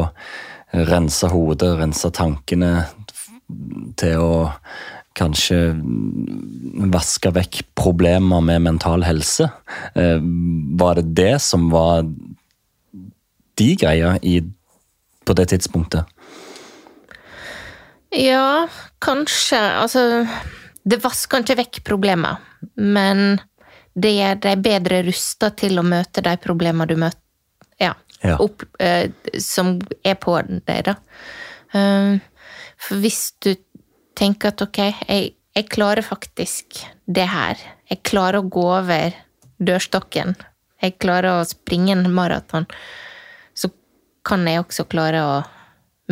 [0.75, 2.73] rense hodet, rense tankene,
[4.01, 4.37] til å
[5.15, 5.59] kanskje
[6.91, 9.47] vaske vekk problemer med mental helse.
[9.95, 10.19] Eh,
[10.81, 12.03] var det det som var
[13.55, 14.41] de greia i,
[15.25, 16.11] på det tidspunktet?
[18.15, 18.67] Ja,
[19.03, 19.59] kanskje.
[19.59, 20.27] Altså
[20.85, 22.43] Det vasker ikke vekk problemer,
[22.77, 23.39] men
[23.95, 27.23] det gjør deg bedre rusta til å møte de problemene du møter
[27.81, 28.39] ja, ja.
[28.41, 30.97] Opp, eh, som er på deg, da.
[31.75, 32.21] Um,
[32.81, 33.53] for hvis du
[34.17, 37.61] tenker at ok, jeg, jeg, klarer faktisk det her.
[37.91, 39.17] Jeg klarer å gå over
[39.61, 40.37] dørstokken.
[40.83, 42.69] Jeg klarer å springe en maraton.
[43.57, 43.71] Så
[44.27, 45.35] kan jeg også klare å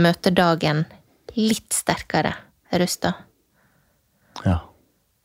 [0.02, 0.84] møte dagen
[1.36, 2.34] litt sterkere
[2.76, 3.14] rusta.
[4.44, 4.58] Ja.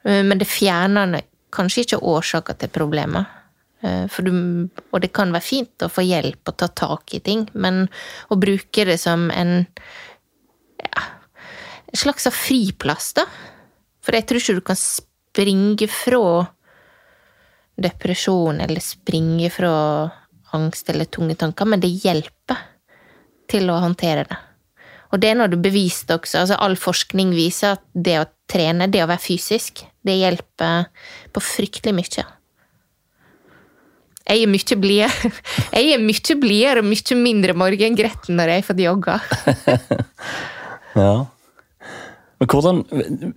[0.08, 1.20] Uh, men det fjerner
[1.52, 3.37] kanskje ikke årsaker til problemet.
[3.86, 4.32] Eh, du,
[4.92, 7.86] og det kan være fint å få hjelp og ta tak i ting, men
[8.34, 9.60] å bruke det som en
[10.82, 11.04] ja,
[11.94, 13.28] slags av friplass, da.
[14.02, 16.48] For jeg tror ikke du kan springe fra
[17.78, 19.74] depresjon eller springe fra
[20.58, 22.64] angst eller tunge tanker, men det hjelper
[23.52, 24.40] til å håndtere det.
[25.14, 26.42] Og det er når du bevist også.
[26.42, 30.90] altså All forskning viser at det å trene, det å være fysisk, det hjelper
[31.36, 32.26] på fryktelig mye.
[34.28, 35.32] Jeg er mye blidere
[35.78, 39.18] Jeg er mye blidere og mye mindre morgengretten når jeg har fått jogga.
[41.02, 41.16] ja.
[42.38, 42.84] Men hvordan,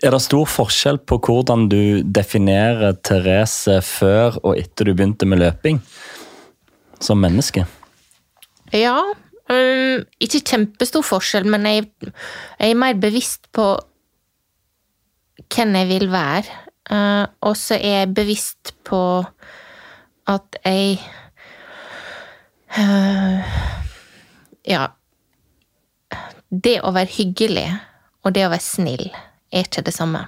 [0.04, 5.40] Er det stor forskjell på hvordan du definerer Therese før og etter du begynte med
[5.40, 5.80] løping?
[7.00, 7.64] Som menneske?
[8.76, 8.98] Ja.
[9.50, 13.72] Um, ikke kjempestor forskjell, men jeg, jeg, er mer bevisst på
[15.50, 16.60] hvem jeg vil være.
[16.90, 19.00] Uh, og så er jeg bevisst på
[20.30, 20.98] at jeg
[22.78, 23.58] uh,
[24.68, 24.88] Ja.
[26.50, 27.68] Det å være hyggelig
[28.26, 30.24] og det å være snill er ikke det samme.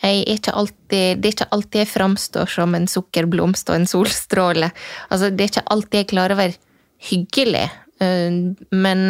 [0.00, 3.88] Jeg er ikke alltid, det er ikke alltid jeg framstår som en sukkerblomst og en
[3.90, 4.70] solstråle.
[5.10, 6.56] Altså, det er ikke alltid jeg klarer å være
[7.10, 7.66] hyggelig,
[8.00, 8.30] uh,
[8.70, 9.04] men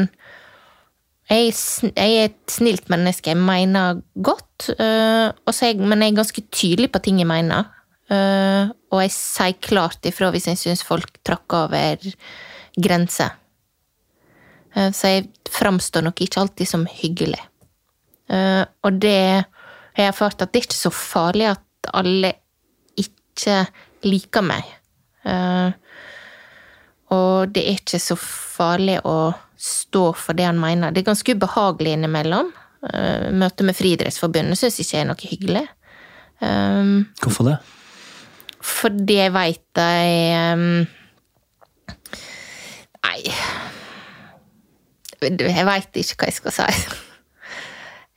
[1.30, 1.52] jeg,
[1.94, 3.30] er et snilt menneske.
[3.30, 5.30] Jeg mener godt, uh,
[5.78, 7.68] men jeg er ganske tydelig på ting jeg mener.
[8.10, 12.02] Uh, og jeg sier klart ifra hvis jeg syns folk trakk over
[12.74, 13.36] grenser.
[14.74, 17.38] Uh, så jeg framstår nok ikke alltid som hyggelig.
[18.30, 22.34] Uh, og det har jeg erfart at det er ikke så farlig at alle
[22.98, 23.62] ikke
[24.06, 24.76] liker meg.
[27.10, 30.92] og det er ikke så farlig å stå for det han mener.
[30.92, 32.52] Det er ganske ubehagelig innimellom.
[33.36, 35.64] Møtet med Friidrettsforbundet syns ikke jeg er noe hyggelig.
[37.24, 37.58] Hvorfor det?
[38.60, 40.82] Fordi jeg veit jeg um,
[43.00, 43.20] Nei
[45.24, 46.66] Jeg veit ikke hva jeg skal si.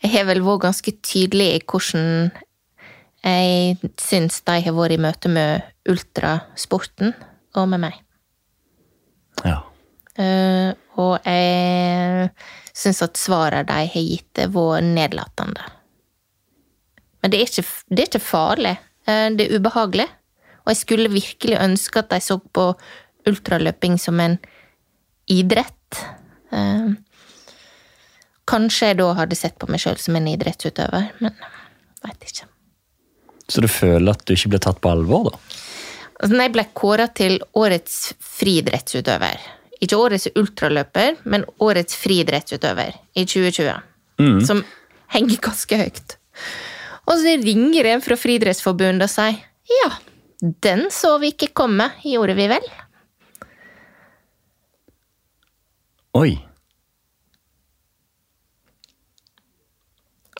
[0.03, 2.31] Jeg har vel vært ganske tydelig i hvordan
[3.23, 7.13] jeg syns de har vært i møte med ultrasporten
[7.55, 8.01] og med meg.
[9.47, 9.61] Ja.
[10.19, 12.27] Uh, og jeg
[12.75, 15.69] syns at svarene de har gitt, har vært nedlatende.
[17.23, 18.75] Men det er, ikke, det er ikke farlig.
[19.07, 20.09] Uh, det er ubehagelig.
[20.63, 22.69] Og jeg skulle virkelig ønske at de så på
[23.29, 24.37] ultraløping som en
[25.31, 25.99] idrett.
[26.51, 26.93] Eh,
[28.49, 31.35] kanskje jeg da hadde sett på meg sjøl som en idrettsutøver, men
[32.03, 32.47] veit ikke.
[33.51, 35.41] Så du føler at du ikke ble tatt på alvor, da?
[36.23, 39.41] Altså, jeg ble kåra til årets friidrettsutøver,
[39.83, 43.73] ikke årets ultraløper, men årets friidrettsutøver i 2020,
[44.47, 44.61] som
[45.11, 46.15] henger ganske høyt.
[47.03, 49.89] Og så ringer en fra Friidrettsforbundet og sier ja,
[50.43, 52.65] den så vi ikke komme, gjorde vi vel?
[56.19, 56.33] Oi.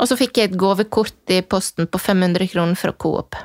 [0.02, 3.38] Og så fikk jeg et gavekort i posten på 500 kroner fra Coop.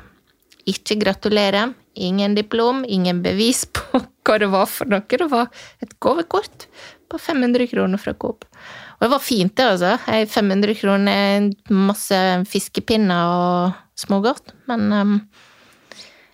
[0.67, 5.05] Ikke gratulerer, ingen diplom, ingen bevis på hva det var for noe.
[5.07, 5.47] Det var
[5.79, 6.67] et gavekort
[7.09, 8.43] på 500 kroner fra Coop.
[8.99, 9.95] Og det var fint, det, altså.
[10.03, 12.19] 500 kroner, masse
[12.51, 14.51] fiskepinner og smågodt.
[14.67, 15.15] Men um,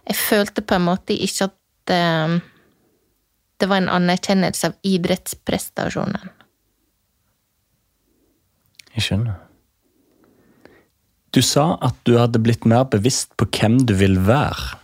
[0.06, 2.36] jeg følte på en måte ikke at eh,
[3.62, 6.32] det var en anerkjennelse av idrettsprestasjonen.
[8.96, 9.42] Jeg skjønner.
[11.36, 14.78] Du sa at du hadde blitt mer bevisst på hvem du vil være.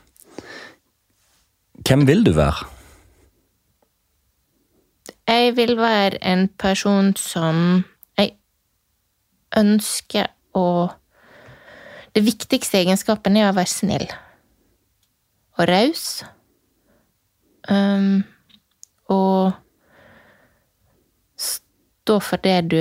[1.87, 2.67] Hvem vil du være?
[5.31, 7.85] Jeg vil være en person som
[8.19, 8.35] jeg
[9.57, 10.91] ønsker å
[12.11, 14.09] Det viktigste egenskapen er å være snill.
[15.61, 16.05] Og raus.
[17.69, 18.23] Um,
[19.13, 19.51] og
[21.37, 22.79] stå for det du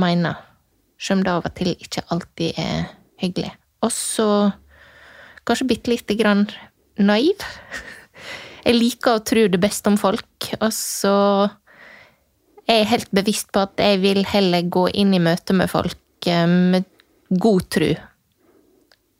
[0.00, 0.40] mener,
[0.98, 2.90] selv om det av og til ikke alltid er
[3.22, 3.52] hyggelig.
[3.86, 4.28] Og så
[5.46, 6.48] kanskje bitte lite grann
[6.98, 7.46] naiv.
[8.66, 11.16] Jeg liker å tro det beste om folk, og så
[12.68, 16.28] er jeg helt bevisst på at jeg vil heller gå inn i møte med folk
[16.28, 16.84] eh, med
[17.40, 17.88] god tru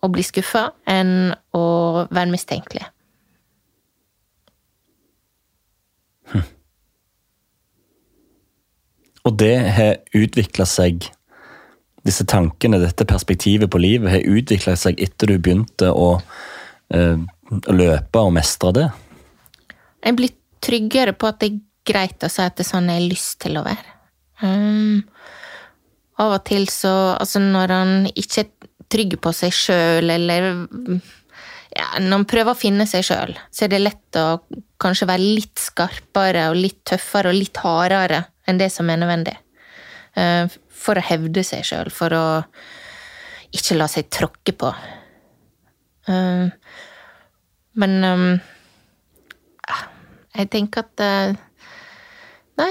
[0.01, 1.65] og bli skuffa, enn å
[2.09, 2.85] være mistenkelig.
[9.29, 11.11] Og det har utvikla seg
[12.01, 16.23] Disse tankene, dette perspektivet på livet, har utvikla seg etter du begynte å,
[16.97, 17.19] eh,
[17.61, 18.87] å løpe og mestre det?
[20.07, 20.33] Jeg blir
[20.65, 21.59] tryggere på at det er
[21.91, 23.93] greit å si at det er sånn jeg har lyst til å være.
[24.41, 25.05] Um,
[26.21, 28.60] av og til så Altså, når han ikke er
[28.91, 30.51] trygg på seg sjøl, eller
[31.71, 34.41] ja, Når man prøver å finne seg sjøl, så er det lett å
[34.81, 39.37] kanskje være litt skarpere og litt tøffere og litt hardere enn det som er nødvendig.
[40.19, 42.25] Uh, for å hevde seg sjøl, for å
[43.55, 44.73] ikke la seg tråkke på.
[46.11, 46.51] Uh,
[47.79, 48.27] men um,
[50.37, 51.39] jeg tenker at eh,
[52.61, 52.71] Nei,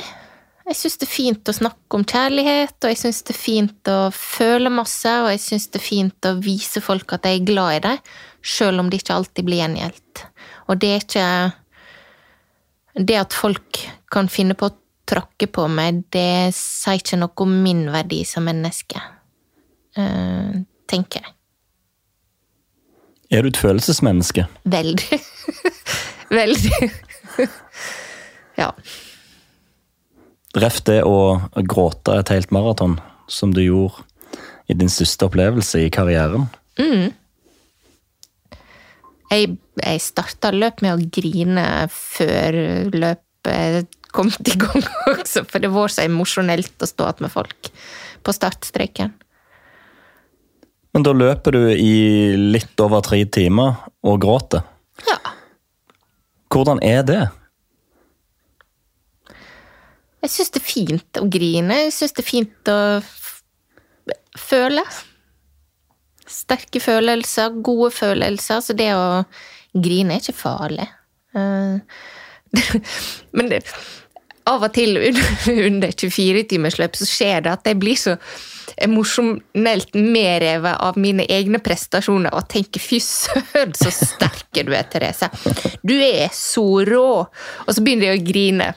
[0.70, 3.90] jeg syns det er fint å snakke om kjærlighet, og jeg syns det er fint
[3.90, 7.48] å føle masse, og jeg syns det er fint å vise folk at jeg er
[7.48, 8.04] glad i dem,
[8.46, 10.24] sjøl om det ikke alltid blir gjengjeldt.
[10.70, 11.32] Og det er ikke
[13.00, 13.78] Det at folk
[14.12, 14.76] kan finne på å
[15.08, 19.00] tråkke på meg, det sier ikke noe om min verdi som menneske,
[19.96, 20.58] uh,
[20.90, 21.36] tenker jeg.
[23.30, 24.48] Er du et følelsesmenneske?
[24.66, 25.22] Veldig.
[26.42, 26.90] Veldig.
[28.62, 28.74] ja.
[30.58, 31.38] Ref det å
[31.70, 32.98] gråte et helt maraton,
[33.30, 34.06] som du gjorde
[34.70, 36.48] i din største opplevelse i karrieren.
[36.80, 37.12] Mm.
[39.30, 42.58] Jeg, jeg starta løp med å grine før
[42.96, 47.70] løpet kom i gang også, for det var så emosjonelt å stå igjen med folk
[48.26, 49.14] på startstreken.
[50.98, 51.94] Men da løper du i
[52.36, 54.66] litt over tre timer og gråter.
[55.06, 55.20] Ja.
[56.50, 57.22] Hvordan er det?
[60.20, 61.78] Jeg syns det er fint å grine.
[61.86, 62.80] Jeg syns det er fint å
[64.40, 64.84] føle.
[66.30, 68.60] Sterke følelser, gode følelser.
[68.66, 69.24] Så det å
[69.74, 70.90] grine er ikke farlig.
[71.38, 71.80] Eh,
[73.38, 73.64] men det,
[74.50, 74.98] av og til
[75.70, 78.18] under 24-timersløp så skjer det at jeg blir så
[78.80, 85.32] emosjonelt medrevet av mine egne prestasjoner og tenker 'fy søren, så sterk du er, Therese'.
[85.84, 87.10] Du er så rå!
[87.66, 88.70] Og så begynner jeg å grine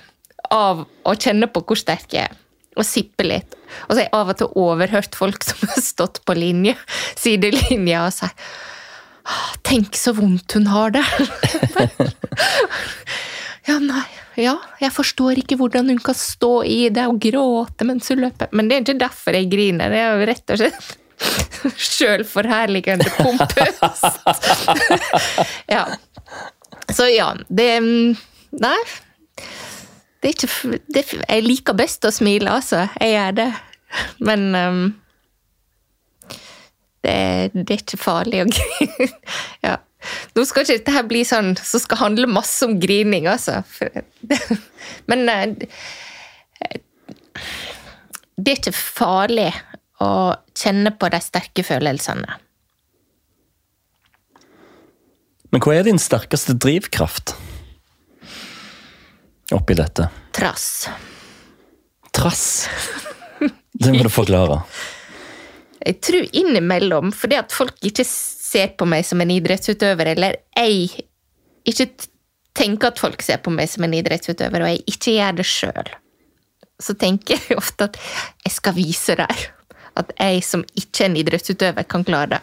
[0.53, 2.39] av å kjenne på hvor sterk jeg er.
[2.73, 3.57] Og sippe litt.
[3.85, 6.77] Og så har jeg av og til overhørt folk som har stått på linje,
[7.21, 8.39] sidelinja og sagt
[9.63, 11.05] 'Tenk så vondt hun har det'.
[13.69, 14.09] ja, nei.
[14.41, 18.49] Ja, jeg forstår ikke hvordan hun kan stå i det og gråte mens hun løper.
[18.57, 19.93] Men det er ikke derfor jeg griner.
[19.93, 20.99] Det er jo rett og slett
[21.93, 24.23] sjølforherligende pompøst.
[25.75, 25.85] ja.
[26.93, 27.71] Så ja, det
[28.53, 28.79] Nei.
[30.23, 32.85] Det er ikke det, Jeg liker best å smile, altså.
[33.01, 33.49] Jeg gjør det.
[34.23, 34.83] Men um,
[37.03, 37.15] det,
[37.55, 39.09] det, er ikke farlig å grine.
[39.67, 39.81] ja.
[40.35, 43.61] Nå skal ikke dette bli sånn som skal handle masse om grining, altså.
[45.11, 45.53] Men eh,
[48.39, 49.51] det er ikke farlig
[50.03, 52.39] å kjenne på de sterke følelsene.
[55.53, 57.35] Men hva er din sterkeste drivkraft
[59.57, 60.09] oppi dette?
[60.35, 60.89] Trass.
[62.13, 62.45] Trass.
[63.73, 64.61] Det må du forklare.
[65.83, 71.07] Jeg tror innimellom, fordi at folk ikke ser på meg som en idrettsutøver, eller jeg
[71.69, 71.89] ikke
[72.55, 75.91] tenker at folk ser på meg som en idrettsutøver, og jeg ikke gjør det sjøl,
[76.83, 77.99] så tenker jeg ofte at
[78.45, 79.43] jeg skal vise dem
[79.99, 82.41] at jeg som ikke er en idrettsutøver, kan klare det.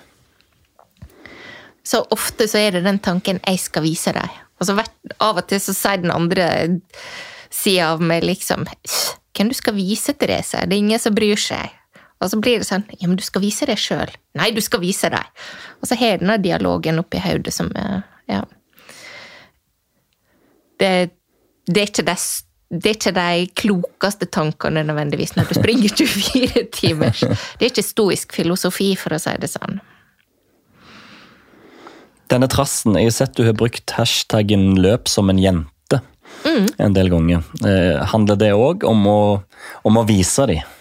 [1.86, 4.48] Så ofte så er det den tanken 'jeg skal vise deg'.
[4.60, 6.47] Og så av og til så sier den andre
[7.49, 8.68] sida av meg liksom
[9.34, 10.66] 'Hvem du skal vise, Therese?
[10.68, 11.72] Det er ingen som bryr seg'.
[12.20, 14.16] Og så blir det sånn 'Ja, men du skal vise deg sjøl'.
[14.36, 15.30] 'Nei, du skal vise deg'.
[15.82, 17.72] Og så har denne dialogen oppi hodet som
[18.28, 18.43] Ja.
[20.80, 21.12] Det,
[21.66, 22.16] det, er de,
[22.70, 27.12] det er ikke de klokeste tankene nødvendigvis når du springer 24 timer.
[27.12, 29.82] Det er ikke stoisk filosofi, for å si det sånn.
[32.30, 36.01] Denne trassen, jeg har sett du har brukt hashtaggen 'løp som en jente'
[36.45, 36.67] mm.
[36.77, 37.41] en del ganger.
[37.65, 40.75] Eh, handler det òg om, om, å vise dem?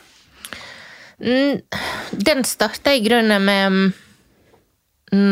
[1.18, 1.62] Mm,
[2.12, 3.88] den starta i grunnen med mm,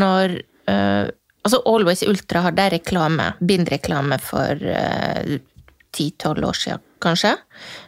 [0.00, 1.06] når uh,
[1.46, 5.36] Altså Always Ultra hadde reklame, bindreklame for eh,
[5.94, 7.36] ti-tolv uh, år siden, kanskje.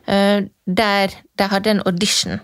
[0.06, 2.38] Uh, der de hadde en audition,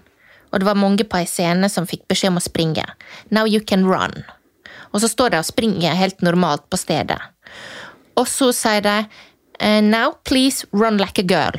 [0.51, 2.89] og det var mange på ei scene som fikk beskjed om å springe.
[3.30, 4.24] Now you can run.
[4.95, 7.18] Og så står de og springer helt normalt på stedet.
[8.14, 8.99] Og så sier de
[9.82, 11.59] Now please run like a girl.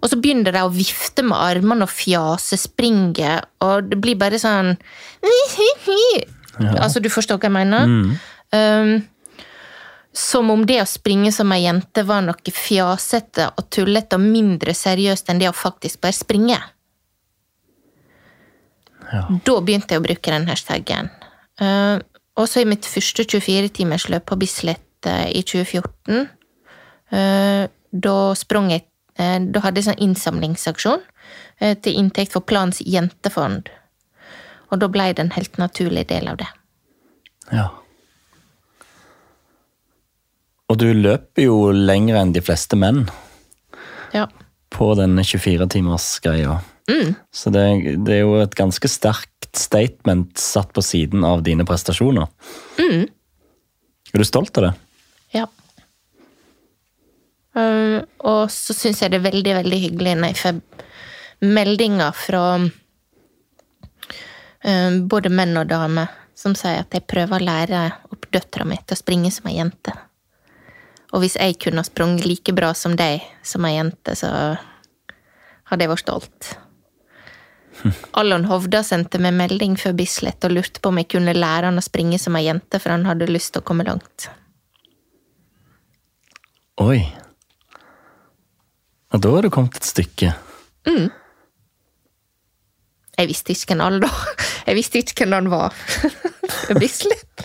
[0.00, 4.40] Og så begynner de å vifte med armene og fjase, springe, og det blir bare
[4.40, 4.74] sånn
[6.60, 6.72] ja.
[6.80, 7.88] Altså, du forstår hva jeg mener?
[7.88, 8.10] Mm.
[8.52, 8.92] Um,
[10.12, 14.74] som om det å springe som ei jente var noe fjasete og tullete og mindre
[14.74, 16.58] seriøst enn det å faktisk bare springe.
[19.10, 19.22] Ja.
[19.46, 21.12] Da begynte jeg å bruke den hashtagen.
[21.60, 22.02] Uh,
[22.40, 26.30] og så i mitt første 24-timersløp på Bislett uh, i 2014,
[27.12, 28.86] uh, da sprang jeg
[29.20, 31.02] Eh, da hadde jeg sånn innsamlingsaksjon
[31.60, 33.68] eh, til inntekt for Plans jentefond.
[34.70, 36.48] Og da ble det en helt naturlig del av det.
[37.50, 37.66] Ja.
[40.70, 43.08] Og du løper jo lenger enn de fleste menn.
[44.14, 44.28] Ja.
[44.70, 46.60] På denne 24-timersgreia.
[46.88, 47.14] Mm.
[47.30, 47.64] Så det,
[48.06, 52.26] det, er jo et ganske sterkt statement satt på siden av dine prestasjoner.
[52.78, 53.08] Mm.
[54.12, 54.72] Er du stolt av det?
[55.36, 55.46] Ja.
[57.52, 60.54] Um, og så syns jeg det er veldig, veldig hyggelig når jeg får
[61.40, 62.68] meldinger fra um,
[65.10, 66.08] både menn og damer
[66.38, 67.80] som sier at jeg prøver å lære
[68.14, 69.92] opp døtra mi til å springe som ei jente.
[71.10, 74.30] Og hvis jeg kunne ha sprunget like bra som deg som ei jente, så
[75.70, 76.50] hadde jeg vært stolt.
[78.18, 81.80] Allon Hovda sendte meg melding før Bislett og lurte på om jeg kunne lære han
[81.80, 84.28] å springe som ei jente, for han hadde lyst til å komme langt.
[86.80, 87.00] Oi.
[89.10, 90.32] Ja, da har du kommet et stykke.
[90.88, 91.10] Mm.
[93.20, 94.08] Jeg visste ikke hvem alle
[94.64, 95.76] Jeg visste ikke hvem han var.
[96.80, 97.44] Bislett.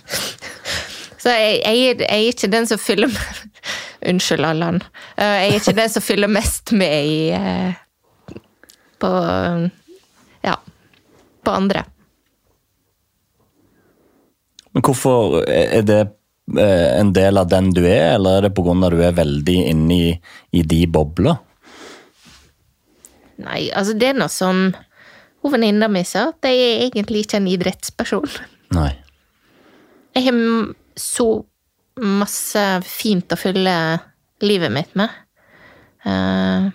[1.20, 3.12] Så jeg, jeg, jeg, er ikke den som fyller
[4.06, 4.84] Unnskyld, Allan.
[5.18, 7.80] Eh, jeg er ikke den som fyller mest med i eh,
[9.02, 9.10] På
[10.46, 10.60] Ja.
[11.46, 11.86] På andre.
[14.76, 16.02] Men hvorfor Er det
[16.60, 18.76] eh, en del av den du er, eller er det pga.
[18.86, 20.10] at du er veldig inne i,
[20.52, 21.38] i de bobler?
[23.41, 24.70] Nei, altså det er noe som
[25.43, 28.32] hun venninna mi sa, at jeg er egentlig ikke en idrettsperson.
[28.74, 28.91] Nei.
[30.16, 30.39] Jeg har
[30.98, 31.28] så
[32.02, 33.76] masse fint å fylle
[34.43, 35.12] livet mitt med.
[36.06, 36.72] Uh,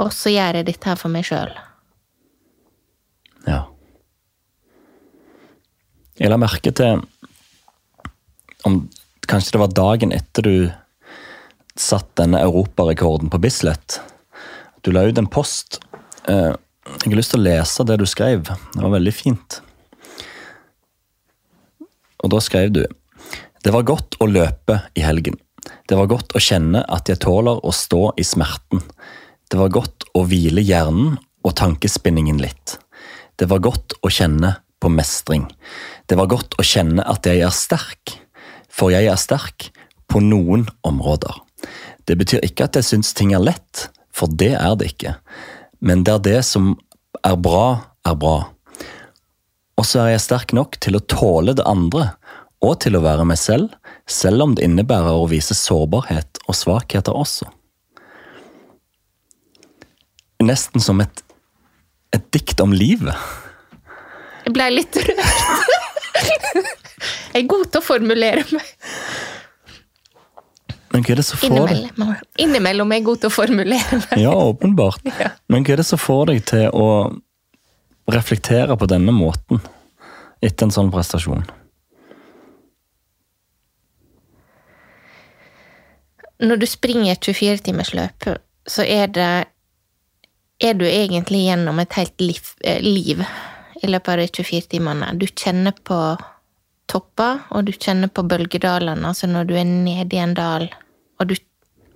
[0.00, 1.52] og så gjør jeg dette her for meg sjøl.
[3.46, 3.64] Ja.
[6.20, 7.00] Jeg la merke til
[8.68, 8.82] om
[9.30, 10.54] Kanskje det var dagen etter du
[11.78, 14.00] satt denne europarekorden på Bislett.
[14.82, 15.78] Du la ut en post.
[16.26, 18.50] Eh, jeg har lyst til å lese det du skrev.
[18.74, 19.60] Det var veldig fint.
[22.24, 22.82] Og da skrev du
[23.62, 25.34] Det var godt å løpe i helgen.
[25.86, 28.80] Det var godt å kjenne at jeg tåler å stå i smerten.
[29.52, 32.78] Det var godt å hvile hjernen og tankespinningen litt.
[33.40, 35.46] Det var godt å kjenne på mestring.
[36.04, 38.18] Det var godt å kjenne at jeg er sterk,
[38.68, 39.70] for jeg er sterk
[40.12, 41.40] på noen områder.
[42.04, 45.14] Det betyr ikke at jeg syns ting er lett, for det er det ikke.
[45.80, 46.74] Men det er det som
[47.24, 48.50] er bra, er bra.
[49.80, 52.10] Og så er jeg sterk nok til å tåle det andre,
[52.60, 53.72] og til å være meg selv,
[54.04, 57.48] selv om det innebærer å vise sårbarhet og svakheter også.
[60.44, 61.24] Nesten som et,
[62.16, 63.16] et dikt om livet.
[64.46, 65.24] Jeg ble litt rørt.
[67.30, 68.70] Jeg er god til å formulere meg.
[70.90, 72.08] Men hva er det som får deg Innimellom,
[72.42, 74.14] innimellom er jeg god til å formulere meg.
[74.18, 75.06] Ja, åpenbart.
[75.06, 75.30] Ja.
[75.46, 76.88] Men hva er det som får deg til å
[78.10, 79.62] reflektere på denne måten
[80.42, 81.46] etter en sånn prestasjon?
[86.40, 88.32] Når du springer et 24-timersløp,
[88.66, 89.32] så er det
[90.60, 93.24] Er du egentlig gjennom et helt liv, eh, liv
[93.82, 95.18] i løpet av de 24 timene.
[95.18, 95.98] Du kjenner på
[96.90, 100.68] topper, og du kjenner på bølgedalene, altså når du er nede i en dal,
[101.20, 101.36] og du,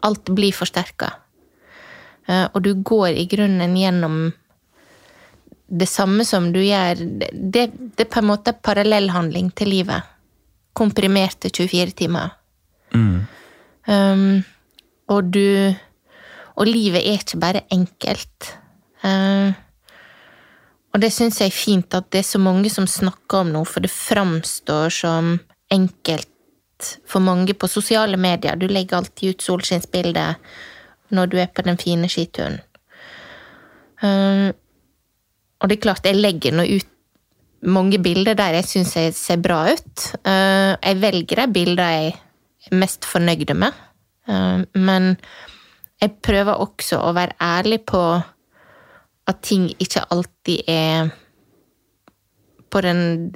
[0.06, 1.12] alt blir forsterka.
[2.26, 4.32] Eh, Og du går i grunnen gjennom
[5.66, 6.94] det samme som du gjør
[7.32, 10.02] Det, det er på en måte parallellhandling til livet.
[10.72, 12.30] Komprimerte 24 timer.
[13.86, 14.44] Um,
[15.08, 15.74] og du
[16.54, 18.50] Og livet er ikke bare enkelt.
[19.04, 19.50] Uh,
[20.94, 23.64] og det syns jeg er fint at det er så mange som snakker om nå,
[23.66, 25.34] for det framstår som
[25.74, 26.30] enkelt
[27.08, 28.58] for mange på sosiale medier.
[28.58, 30.38] Du legger alltid ut solskinnsbilder
[31.14, 32.60] når du er på den fine skituren.
[34.04, 34.52] Uh,
[35.62, 36.90] og det er klart, jeg legger nå ut
[37.64, 40.06] mange bilder der jeg syns jeg ser bra ut.
[40.22, 43.82] Uh, jeg velger de bildene jeg er mest fornøyde med.
[44.72, 45.16] Men
[46.04, 48.02] jeg prøver også å være ærlig på
[49.24, 51.12] at ting ikke alltid er
[52.70, 53.32] på den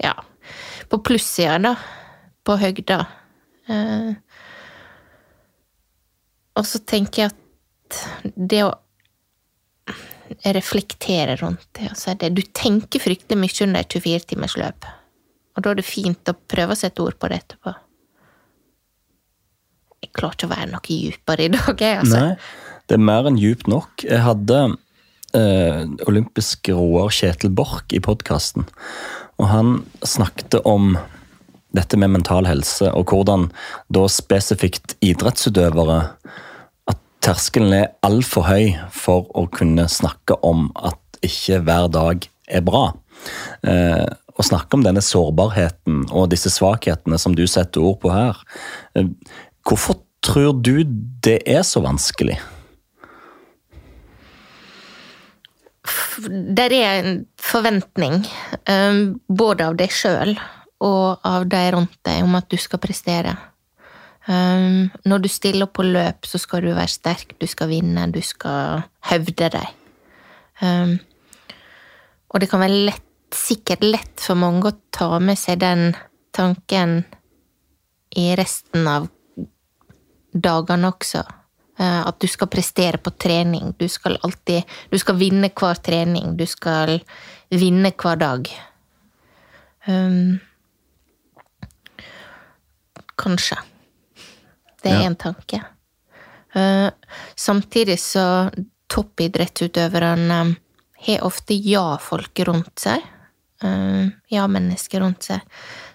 [0.00, 0.14] Ja,
[0.88, 1.74] på plussida, da.
[2.46, 3.02] På høgda.
[3.68, 4.14] Eh,
[6.56, 8.72] og så tenker jeg at det å
[10.56, 11.90] reflektere rundt det.
[11.90, 12.32] Altså det.
[12.32, 14.88] Du tenker fryktelig mye under et 24-timersløp.
[15.56, 17.74] Og da er det fint å prøve å sette ord på det etterpå.
[20.04, 22.20] Jeg klarer ikke å være noe dypere i dag, jeg, altså.
[22.20, 24.04] Nei, det er mer enn djupt nok.
[24.06, 24.62] Jeg hadde
[25.36, 28.68] eh, olympisk roer Kjetil Borch i podkasten,
[29.40, 29.76] og han
[30.06, 30.94] snakket om
[31.76, 33.50] dette med mental helse, og hvordan
[33.92, 35.98] da spesifikt idrettsutøvere
[36.88, 42.64] at terskelen er altfor høy for å kunne snakke om at ikke hver dag er
[42.64, 42.86] bra.
[43.66, 48.40] Eh, å snakke om denne sårbarheten og disse svakhetene som du setter ord på her.
[48.94, 49.08] Eh,
[49.66, 50.82] hvorfor tror du
[51.24, 52.38] det er så vanskelig?
[56.56, 58.22] Der er en forventning,
[58.70, 60.34] um, både av deg sjøl
[60.82, 63.36] og av de rundt deg, om at du skal prestere.
[64.26, 68.22] Um, når du stiller på løp, så skal du være sterk, du skal vinne, du
[68.24, 69.68] skal hevde deg.
[70.62, 70.96] Um,
[72.32, 73.04] og det kan være lett,
[73.36, 75.90] sikkert lett for mange å ta med seg den
[76.34, 77.02] tanken
[78.16, 79.08] i resten av
[80.42, 81.22] dagene også.
[81.78, 83.74] Eh, At du skal prestere på trening.
[83.78, 86.36] Du skal alltid Du skal vinne hver trening.
[86.36, 87.00] Du skal
[87.50, 88.48] vinne hver dag.
[89.86, 90.40] Um,
[93.16, 93.56] kanskje.
[94.82, 95.06] Det er Ja.
[95.06, 95.62] en tanke.
[96.56, 96.90] Uh,
[97.36, 98.50] samtidig så
[98.88, 100.56] toppidrettsutøverne
[101.06, 103.02] har ofte ja-folk rundt seg.
[103.62, 105.40] Eh, ja-mennesker rundt seg.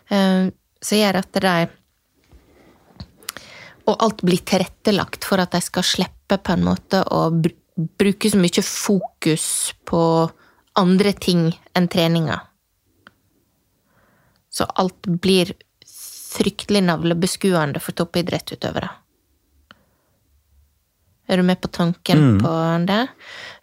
[0.09, 0.49] Eh,
[0.81, 1.69] som gjør at de
[3.91, 8.39] og alt blir tilrettelagt for at de skal slippe på en måte å bruke så
[8.39, 9.47] mye fokus
[9.87, 10.01] på
[10.79, 12.39] andre ting enn treninga.
[14.51, 15.53] Så alt blir
[16.31, 18.89] fryktelig navlebeskuende for toppidrettsutøvere.
[21.31, 22.53] Er du med på tanken på
[22.87, 23.03] det?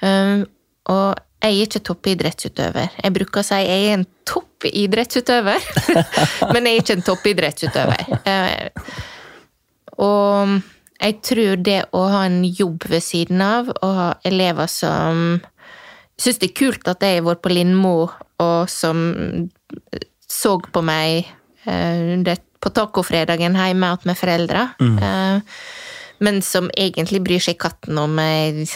[0.01, 0.47] Um,
[0.89, 2.95] og jeg er ikke toppidrettsutøver.
[3.05, 5.68] Jeg bruker å si jeg er en toppidrettsutøver,
[6.55, 8.09] men jeg er ikke en toppidrettsutøver.
[8.26, 8.97] Eh,
[9.99, 10.59] og
[10.99, 15.38] jeg tror det å ha en jobb ved siden av, og ha elever som
[16.18, 18.09] syns det er kult at jeg har vært på Lindmo,
[18.42, 19.01] og som
[20.28, 21.28] så på meg
[21.70, 24.96] eh, på tacofredagen hjemme igjen med foreldre, mm.
[26.26, 28.66] men som egentlig bryr seg katten om jeg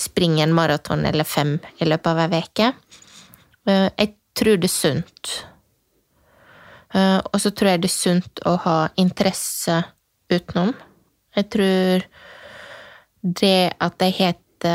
[0.00, 2.72] springer en maraton eller fem i løpet av ei uke.
[3.68, 5.32] Eh, jeg tror det er sunt.
[6.94, 9.78] Eh, og så tror jeg det er sunt å ha interesse
[10.38, 10.72] utenom.
[11.36, 12.06] Jeg tror
[13.22, 14.68] det at jeg har et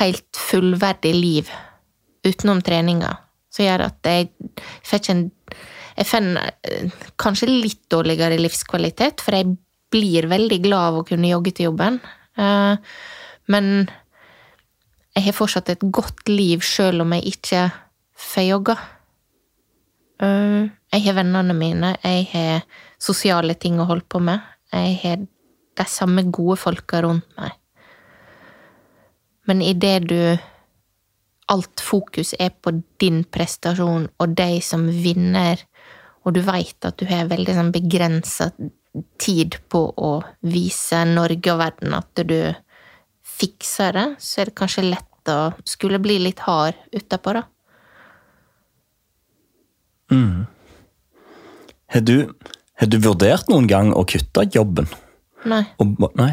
[0.00, 1.50] helt fullverdig liv
[2.26, 3.14] utenom treninga,
[3.50, 4.30] som gjør at jeg
[4.86, 5.30] får en
[6.00, 6.26] Jeg får
[6.64, 9.56] eh, kanskje litt dårligere livskvalitet, for jeg
[9.92, 11.98] blir veldig glad av å kunne jogge til jobben.
[12.38, 12.76] Eh,
[13.50, 13.90] Men
[15.16, 17.64] jeg har fortsatt et godt liv sjøl om jeg ikke
[18.16, 18.76] får jogga.
[20.22, 22.62] Eh, Jeg har vennene mine, jeg har
[22.98, 24.40] sosiale ting å holde på med.
[24.70, 25.26] Jeg har
[25.80, 27.56] de samme gode folka rundt meg.
[29.48, 30.20] Men idet du
[31.50, 32.70] Alt fokus er på
[33.02, 35.58] din prestasjon og de som vinner,
[36.22, 38.52] og du veit at du har veldig sånn begrensa
[39.18, 40.12] tid på å
[40.46, 42.38] vise Norge og verden at du
[43.26, 47.42] fikser det, så er det kanskje lett å skulle bli litt hard utapå, da.
[50.10, 50.46] Mm.
[51.90, 52.16] Har du,
[52.80, 54.88] har du vurdert noen gang å kutte jobben?
[55.48, 55.64] Nei.
[55.80, 56.32] Og, nei?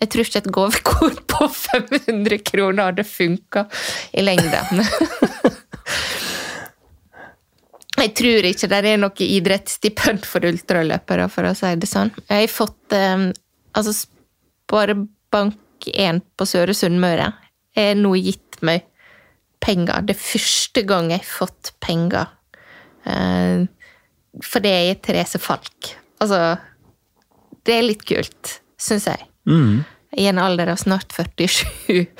[0.00, 3.66] Jeg tror ikke et gavekort på 500 kroner hadde funka
[4.12, 4.84] i lengden.
[7.94, 12.10] Jeg tror ikke det er noe idrettsstipend for ultraløpere, for å si det sånn.
[12.26, 13.30] Jeg har fått eh,
[13.74, 13.92] Altså,
[14.70, 17.32] Sparebank1 på Søre Sunnmøre
[17.74, 18.84] har nå gitt meg
[19.64, 20.04] penger.
[20.06, 22.30] Det er første gang jeg har fått penger.
[23.08, 23.66] Eh,
[24.42, 25.94] for det er Therese Falk.
[26.22, 26.56] Altså
[27.64, 29.28] Det er litt kult, syns jeg.
[29.48, 29.84] Mm.
[30.18, 32.04] I en alder av snart 47.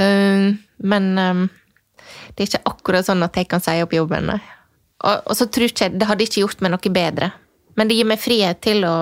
[0.00, 1.42] Um, men um,
[2.32, 4.24] det er ikke akkurat sånn at jeg kan si opp jobben.
[4.32, 4.38] nei.
[5.04, 7.28] Og, og så tror ikke jeg Det hadde ikke gjort meg noe bedre.
[7.76, 8.96] Men det gir meg frihet til å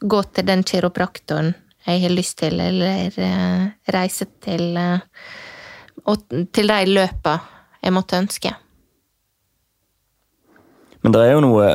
[0.00, 1.54] gå til den kiropraktoren
[1.86, 4.98] jeg har lyst til, eller uh, reise til uh,
[6.10, 7.38] og til de løpa
[7.80, 8.52] jeg måtte ønske.
[11.00, 11.66] Men det er jo noe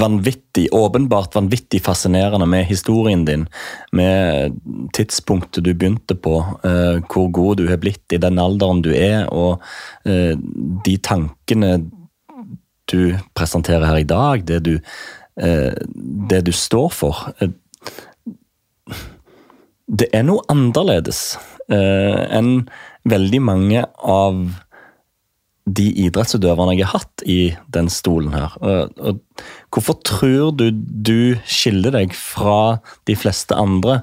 [0.00, 3.46] vanvittig, åpenbart vanvittig fascinerende med historien din.
[3.94, 4.58] Med
[4.96, 9.28] tidspunktet du begynte på, uh, hvor god du har blitt i den alderen du er,
[9.30, 9.62] og
[10.08, 10.34] uh,
[10.86, 11.76] de tankene
[12.90, 14.74] du presenterer her i dag, det du,
[15.38, 15.74] uh,
[16.32, 17.22] det du står for.
[19.86, 21.36] Det er noe annerledes
[21.72, 22.66] enn
[23.08, 24.40] veldig mange av
[25.64, 28.54] de idrettsutøverne jeg har hatt i den stolen her.
[29.70, 34.00] Hvorfor tror du du skiller deg fra de fleste andre?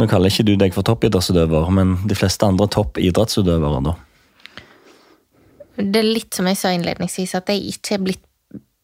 [0.00, 3.96] Nå kaller ikke du deg for toppidrettsutøver, men de fleste andre toppidrettsutøvere, da?
[5.76, 8.26] Det er litt som jeg sa innledningsvis, at jeg ikke er blitt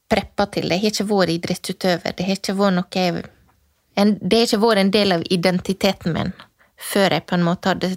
[0.09, 0.79] preppa til det.
[0.79, 2.15] Jeg har ikke vært idrettsutøver.
[2.17, 3.25] Det har ikke vært noe jeg
[3.99, 6.33] en, Det har ikke vært en del av identiteten min
[6.79, 7.91] før jeg på en måte hadde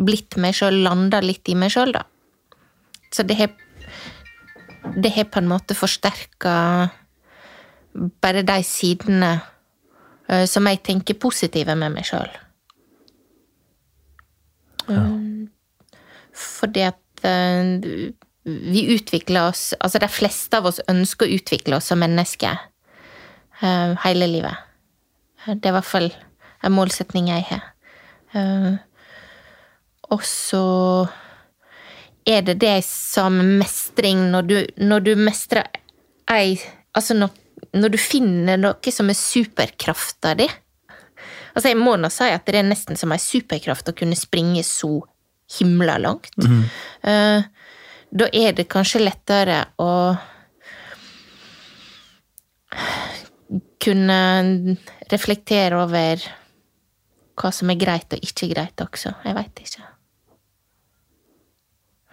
[0.00, 2.06] blitt meg sjøl, landa litt i meg sjøl, da.
[3.14, 3.54] Så det har
[4.94, 6.90] Det har på en måte forsterka
[7.94, 9.30] bare de sidene
[10.30, 12.30] uh, som jeg tenker positive med meg sjøl.
[14.88, 15.00] Ja.
[15.00, 15.48] Um,
[16.34, 18.10] fordi at uh,
[18.44, 22.58] vi utvikler oss Altså, de fleste av oss ønsker å utvikle oss som mennesker
[23.62, 24.58] uh, hele livet.
[25.46, 26.10] Det er i hvert fall
[26.64, 27.64] en målsetning jeg har.
[30.08, 30.62] og så
[32.24, 35.68] er det det som mestring, når du, når du mestrer
[36.30, 36.56] ei
[36.94, 37.32] Altså når,
[37.74, 40.46] når, du finner noe som er superkrafta di
[41.54, 44.62] Altså, jeg må nå si at det er nesten som ei superkraft å kunne springe
[44.66, 44.96] så
[45.58, 46.34] himla langt.
[46.40, 46.64] Mm.
[47.06, 47.44] Uh,
[48.10, 49.90] da er det kanskje lettere å
[53.84, 54.18] kunne
[55.12, 56.26] reflektere over
[57.38, 59.14] hva som er greit og ikke greit også.
[59.22, 59.93] Jeg veit ikke.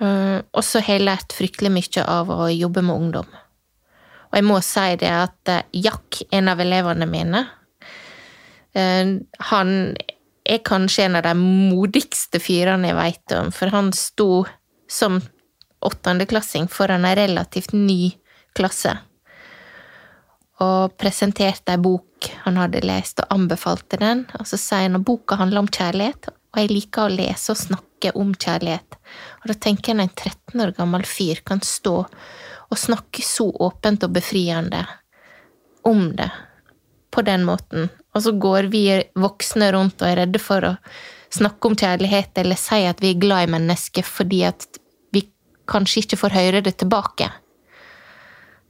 [0.01, 3.27] Uh, og så har jeg lært fryktelig mye av å jobbe med ungdom.
[4.31, 7.43] Og jeg må si det at uh, Jack, en av elevene mine,
[8.77, 9.11] uh,
[9.51, 9.75] han
[10.41, 14.43] er kanskje en av de modigste fyrene jeg veit om, for han sto
[14.89, 15.21] som
[15.85, 18.15] åttendeklassing foran ei relativt ny
[18.57, 18.97] klasse
[20.61, 24.25] og presenterte ei bok han hadde lest, og anbefalte den.
[24.37, 27.61] Og så sier han at boka handler om kjærlighet, og jeg liker å lese og
[27.63, 28.90] snakke om kjærlighet.
[29.41, 31.95] Og da tenker jeg når en 13 år gammel fyr kan stå
[32.72, 34.86] og snakke så åpent og befriende
[35.88, 36.30] om det
[37.12, 38.86] på den måten, og så går vi
[39.20, 40.76] voksne rundt og er redde for å
[41.32, 44.68] snakke om kjærlighet eller si at vi er glad i mennesker fordi at
[45.16, 45.26] vi
[45.72, 47.28] kanskje ikke får høre det tilbake.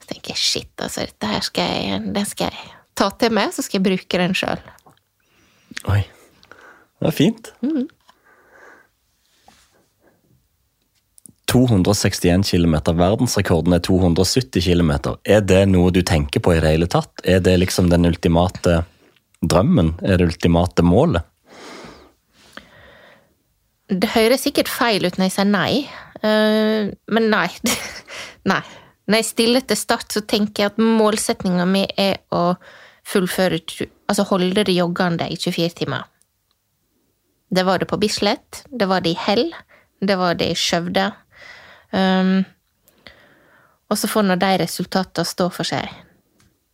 [0.02, 3.54] Så tenker jeg shit, altså, dette her skal jeg, den skal jeg ta til meg,
[3.54, 4.62] så skal jeg bruke den sjøl.
[5.90, 6.02] Oi.
[7.02, 7.52] Det var fint.
[7.66, 7.86] Mm.
[11.50, 12.76] 261 km.
[12.96, 14.92] Verdensrekorden er 270 km.
[15.24, 17.12] Er det noe du tenker på i det hele tatt?
[17.24, 18.82] Er det liksom den ultimate
[19.42, 19.96] drømmen?
[20.02, 21.26] Er det ultimate målet?
[23.92, 25.82] Det høres sikkert feil ut når jeg sier nei,
[26.22, 27.48] uh, men nei.
[28.52, 28.62] nei.
[29.10, 32.54] Når jeg stiller til start, så tenker jeg at målsettinga mi er å
[33.08, 33.58] fullføre
[34.12, 36.04] Altså holde det joggende i 24 timer.
[37.52, 39.46] Det var det på Bislett, det var det i Hell,
[40.00, 41.06] det var det i Skjøvde,
[41.92, 42.44] Um,
[43.92, 45.84] Og så får nå de resultatene stå for seg.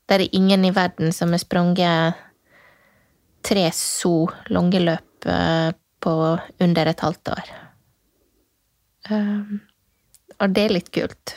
[0.06, 2.14] Det er ingen i verden som har sprunget
[3.42, 6.14] tre så lange løp eh, på
[6.62, 7.50] under et halvt år.
[9.10, 9.60] Um,
[10.38, 11.34] og det er litt kult.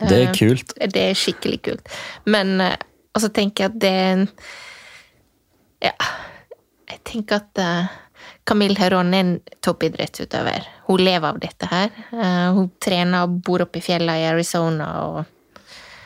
[0.00, 0.74] Det er kult.
[0.74, 0.92] kult.
[0.94, 1.94] Det er skikkelig kult.
[2.26, 2.74] Men uh,
[3.14, 4.26] altså tenker jeg at det er en
[5.80, 5.94] Ja.
[6.90, 7.92] Jeg tenker at eh,
[8.50, 10.64] Camille Heron er en toppidrettsutøver.
[10.88, 11.92] Hun lever av dette her.
[12.10, 15.36] Eh, hun trener og bor oppe i fjellene i Arizona og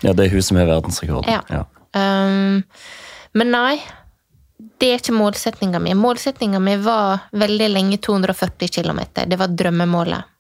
[0.05, 1.30] Ja, det er hun som har verdensrekorden.
[1.32, 1.40] Ja.
[1.49, 1.62] Ja.
[1.97, 2.61] Um,
[3.32, 3.78] men nei,
[4.76, 5.95] det er ikke målsettinga mi.
[5.97, 9.01] Målsettinga mi var veldig lenge 240 km.
[9.24, 10.30] Det var drømmemålet.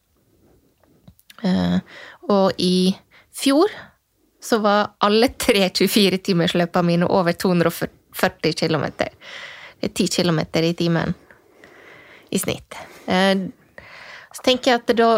[1.40, 1.80] Uh,
[2.28, 2.92] og i
[3.32, 3.72] fjor
[4.44, 8.90] så var alle tre 24-timersløpene mine over 240 km.
[9.00, 11.16] Det er 10 km i timen
[12.34, 12.78] i snitt.
[13.06, 13.50] Uh,
[14.34, 15.10] så tenker jeg at da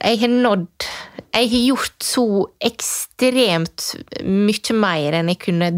[0.00, 0.86] jeg har nådd
[1.34, 2.24] Jeg har gjort så
[2.64, 3.84] ekstremt
[4.26, 5.68] mye mer enn jeg kunne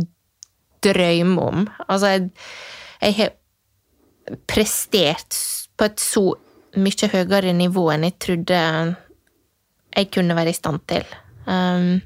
[0.83, 1.67] drømme om.
[1.87, 2.31] Altså, jeg,
[3.03, 5.37] jeg har prestert
[5.77, 6.25] på et så
[6.81, 8.63] mye høyere nivå enn jeg trodde
[9.93, 11.05] jeg kunne være i stand til.
[11.45, 12.01] Um,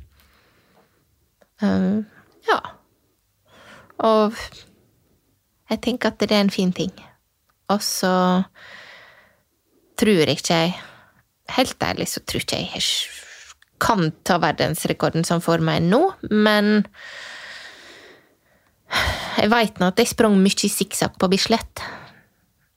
[1.62, 2.02] um,
[2.48, 2.58] ja.
[4.02, 4.34] Og
[5.70, 6.92] jeg tenker at det er en fin ting.
[7.70, 8.42] Og så
[9.98, 10.76] tror ikke jeg
[11.54, 12.86] Helt ærlig så tror ikke jeg jeg
[13.78, 16.00] kan ta verdensrekorden som for meg nå,
[16.32, 16.86] men
[19.36, 21.82] jeg veit nå at jeg sprang mye i sikksakk på Bislett.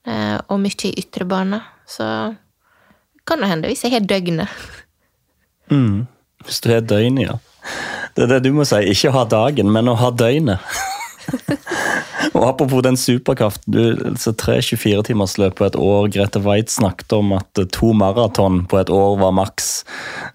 [0.05, 2.35] eh, Og mye i ytre bane, så
[3.25, 4.49] kan det hende hvis jeg har døgnet.
[5.71, 6.07] Mm.
[6.45, 7.37] Hvis du har døgnet, ja.
[8.15, 8.79] Det er det du må si.
[8.89, 10.59] Ikke ha dagen, men å ha døgnet.
[12.33, 13.73] Og Apropos den superkraften.
[13.73, 16.09] du, så Tre 24-timersløp på et år.
[16.13, 19.83] Grete Waitz snakket om at to maraton på et år var maks.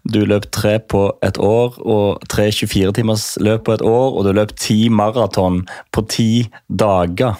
[0.05, 4.57] Du løp tre på et år, og tre 24-timersløp på et år, og du løp
[4.59, 6.31] ti maraton på ti
[6.69, 7.39] dager.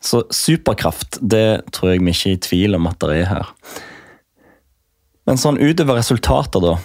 [0.00, 3.52] Så superkraft, det tror jeg vi ikke er i tvil om at det er her.
[5.28, 6.78] Men sånn utover resultater, da.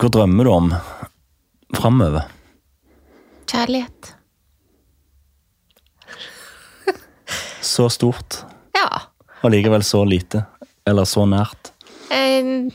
[0.00, 0.72] Hva drømmer du om
[1.76, 2.26] framover?
[3.52, 4.14] Kjærlighet.
[7.62, 8.40] Så stort,
[8.74, 8.88] Ja.
[9.42, 10.44] og likevel så lite.
[10.86, 11.70] Eller så nært.
[12.10, 12.72] Jeg,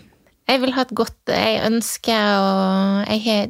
[0.48, 3.48] jeg vil ha et godt Jeg ønsker å Jeg har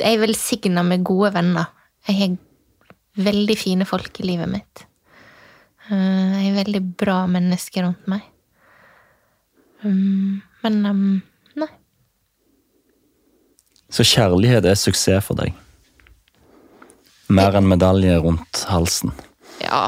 [0.00, 1.66] Jeg er velsigna med gode venner.
[2.08, 2.36] Jeg har
[3.24, 4.84] veldig fine folk i livet mitt.
[5.90, 8.22] Eh, Jeg har veldig bra mennesker rundt meg.
[9.84, 11.22] Um, Men um,
[11.56, 11.68] nei.
[13.90, 15.52] Så kjærlighet er suksess for deg.
[17.30, 19.12] Mer enn medalje rundt halsen.
[19.62, 19.84] Ja.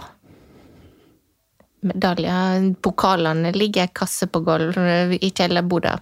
[1.82, 5.97] Medaljer, pokalene ligger i en kasse på gulvet i kjellerboda.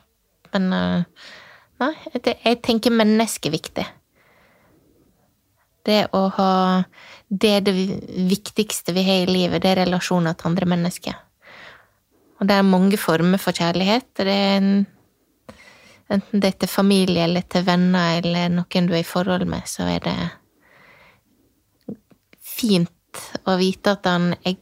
[0.52, 1.24] Men eh,
[1.80, 3.86] nei, jeg, jeg tenker er viktig.
[5.88, 6.52] Det å ha
[7.30, 7.72] Det er det
[8.28, 11.14] viktigste vi har i livet, det er relasjoner til andre mennesker.
[12.40, 14.08] Og det er mange former for kjærlighet.
[14.18, 14.86] Det er en,
[16.10, 19.62] enten det er til familie eller til venner eller noen du er i forhold med,
[19.70, 20.16] så er det
[22.60, 24.58] fint å vite at han er,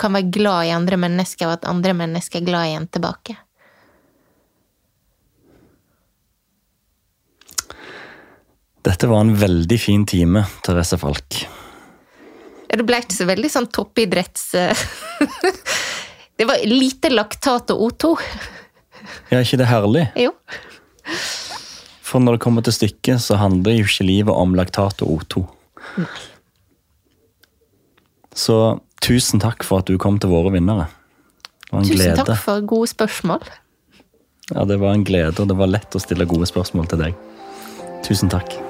[0.00, 3.36] kan være glad i andre mennesker, og at andre mennesker er glad i en tilbake.
[8.80, 11.42] Dette var en veldig fin time, Therese Falk.
[12.70, 14.50] Ja, Det ble ikke så veldig sånn toppidretts...
[16.40, 18.10] Det var lite laktat og O2.
[19.28, 20.06] Ja, ikke det herlig?
[20.16, 20.30] Jo.
[22.00, 25.42] For når det kommer til stykket, så handler jo ikke livet om laktat og O2.
[28.36, 30.88] Så tusen takk for at du kom til våre vinnere.
[31.66, 32.24] Det var en Tusen glede.
[32.26, 33.44] takk for gode spørsmål.
[34.54, 37.14] Ja, det var en glede, og det var lett å stille gode spørsmål til deg.
[38.06, 38.48] Tusen takk.
[38.50, 38.69] Takk.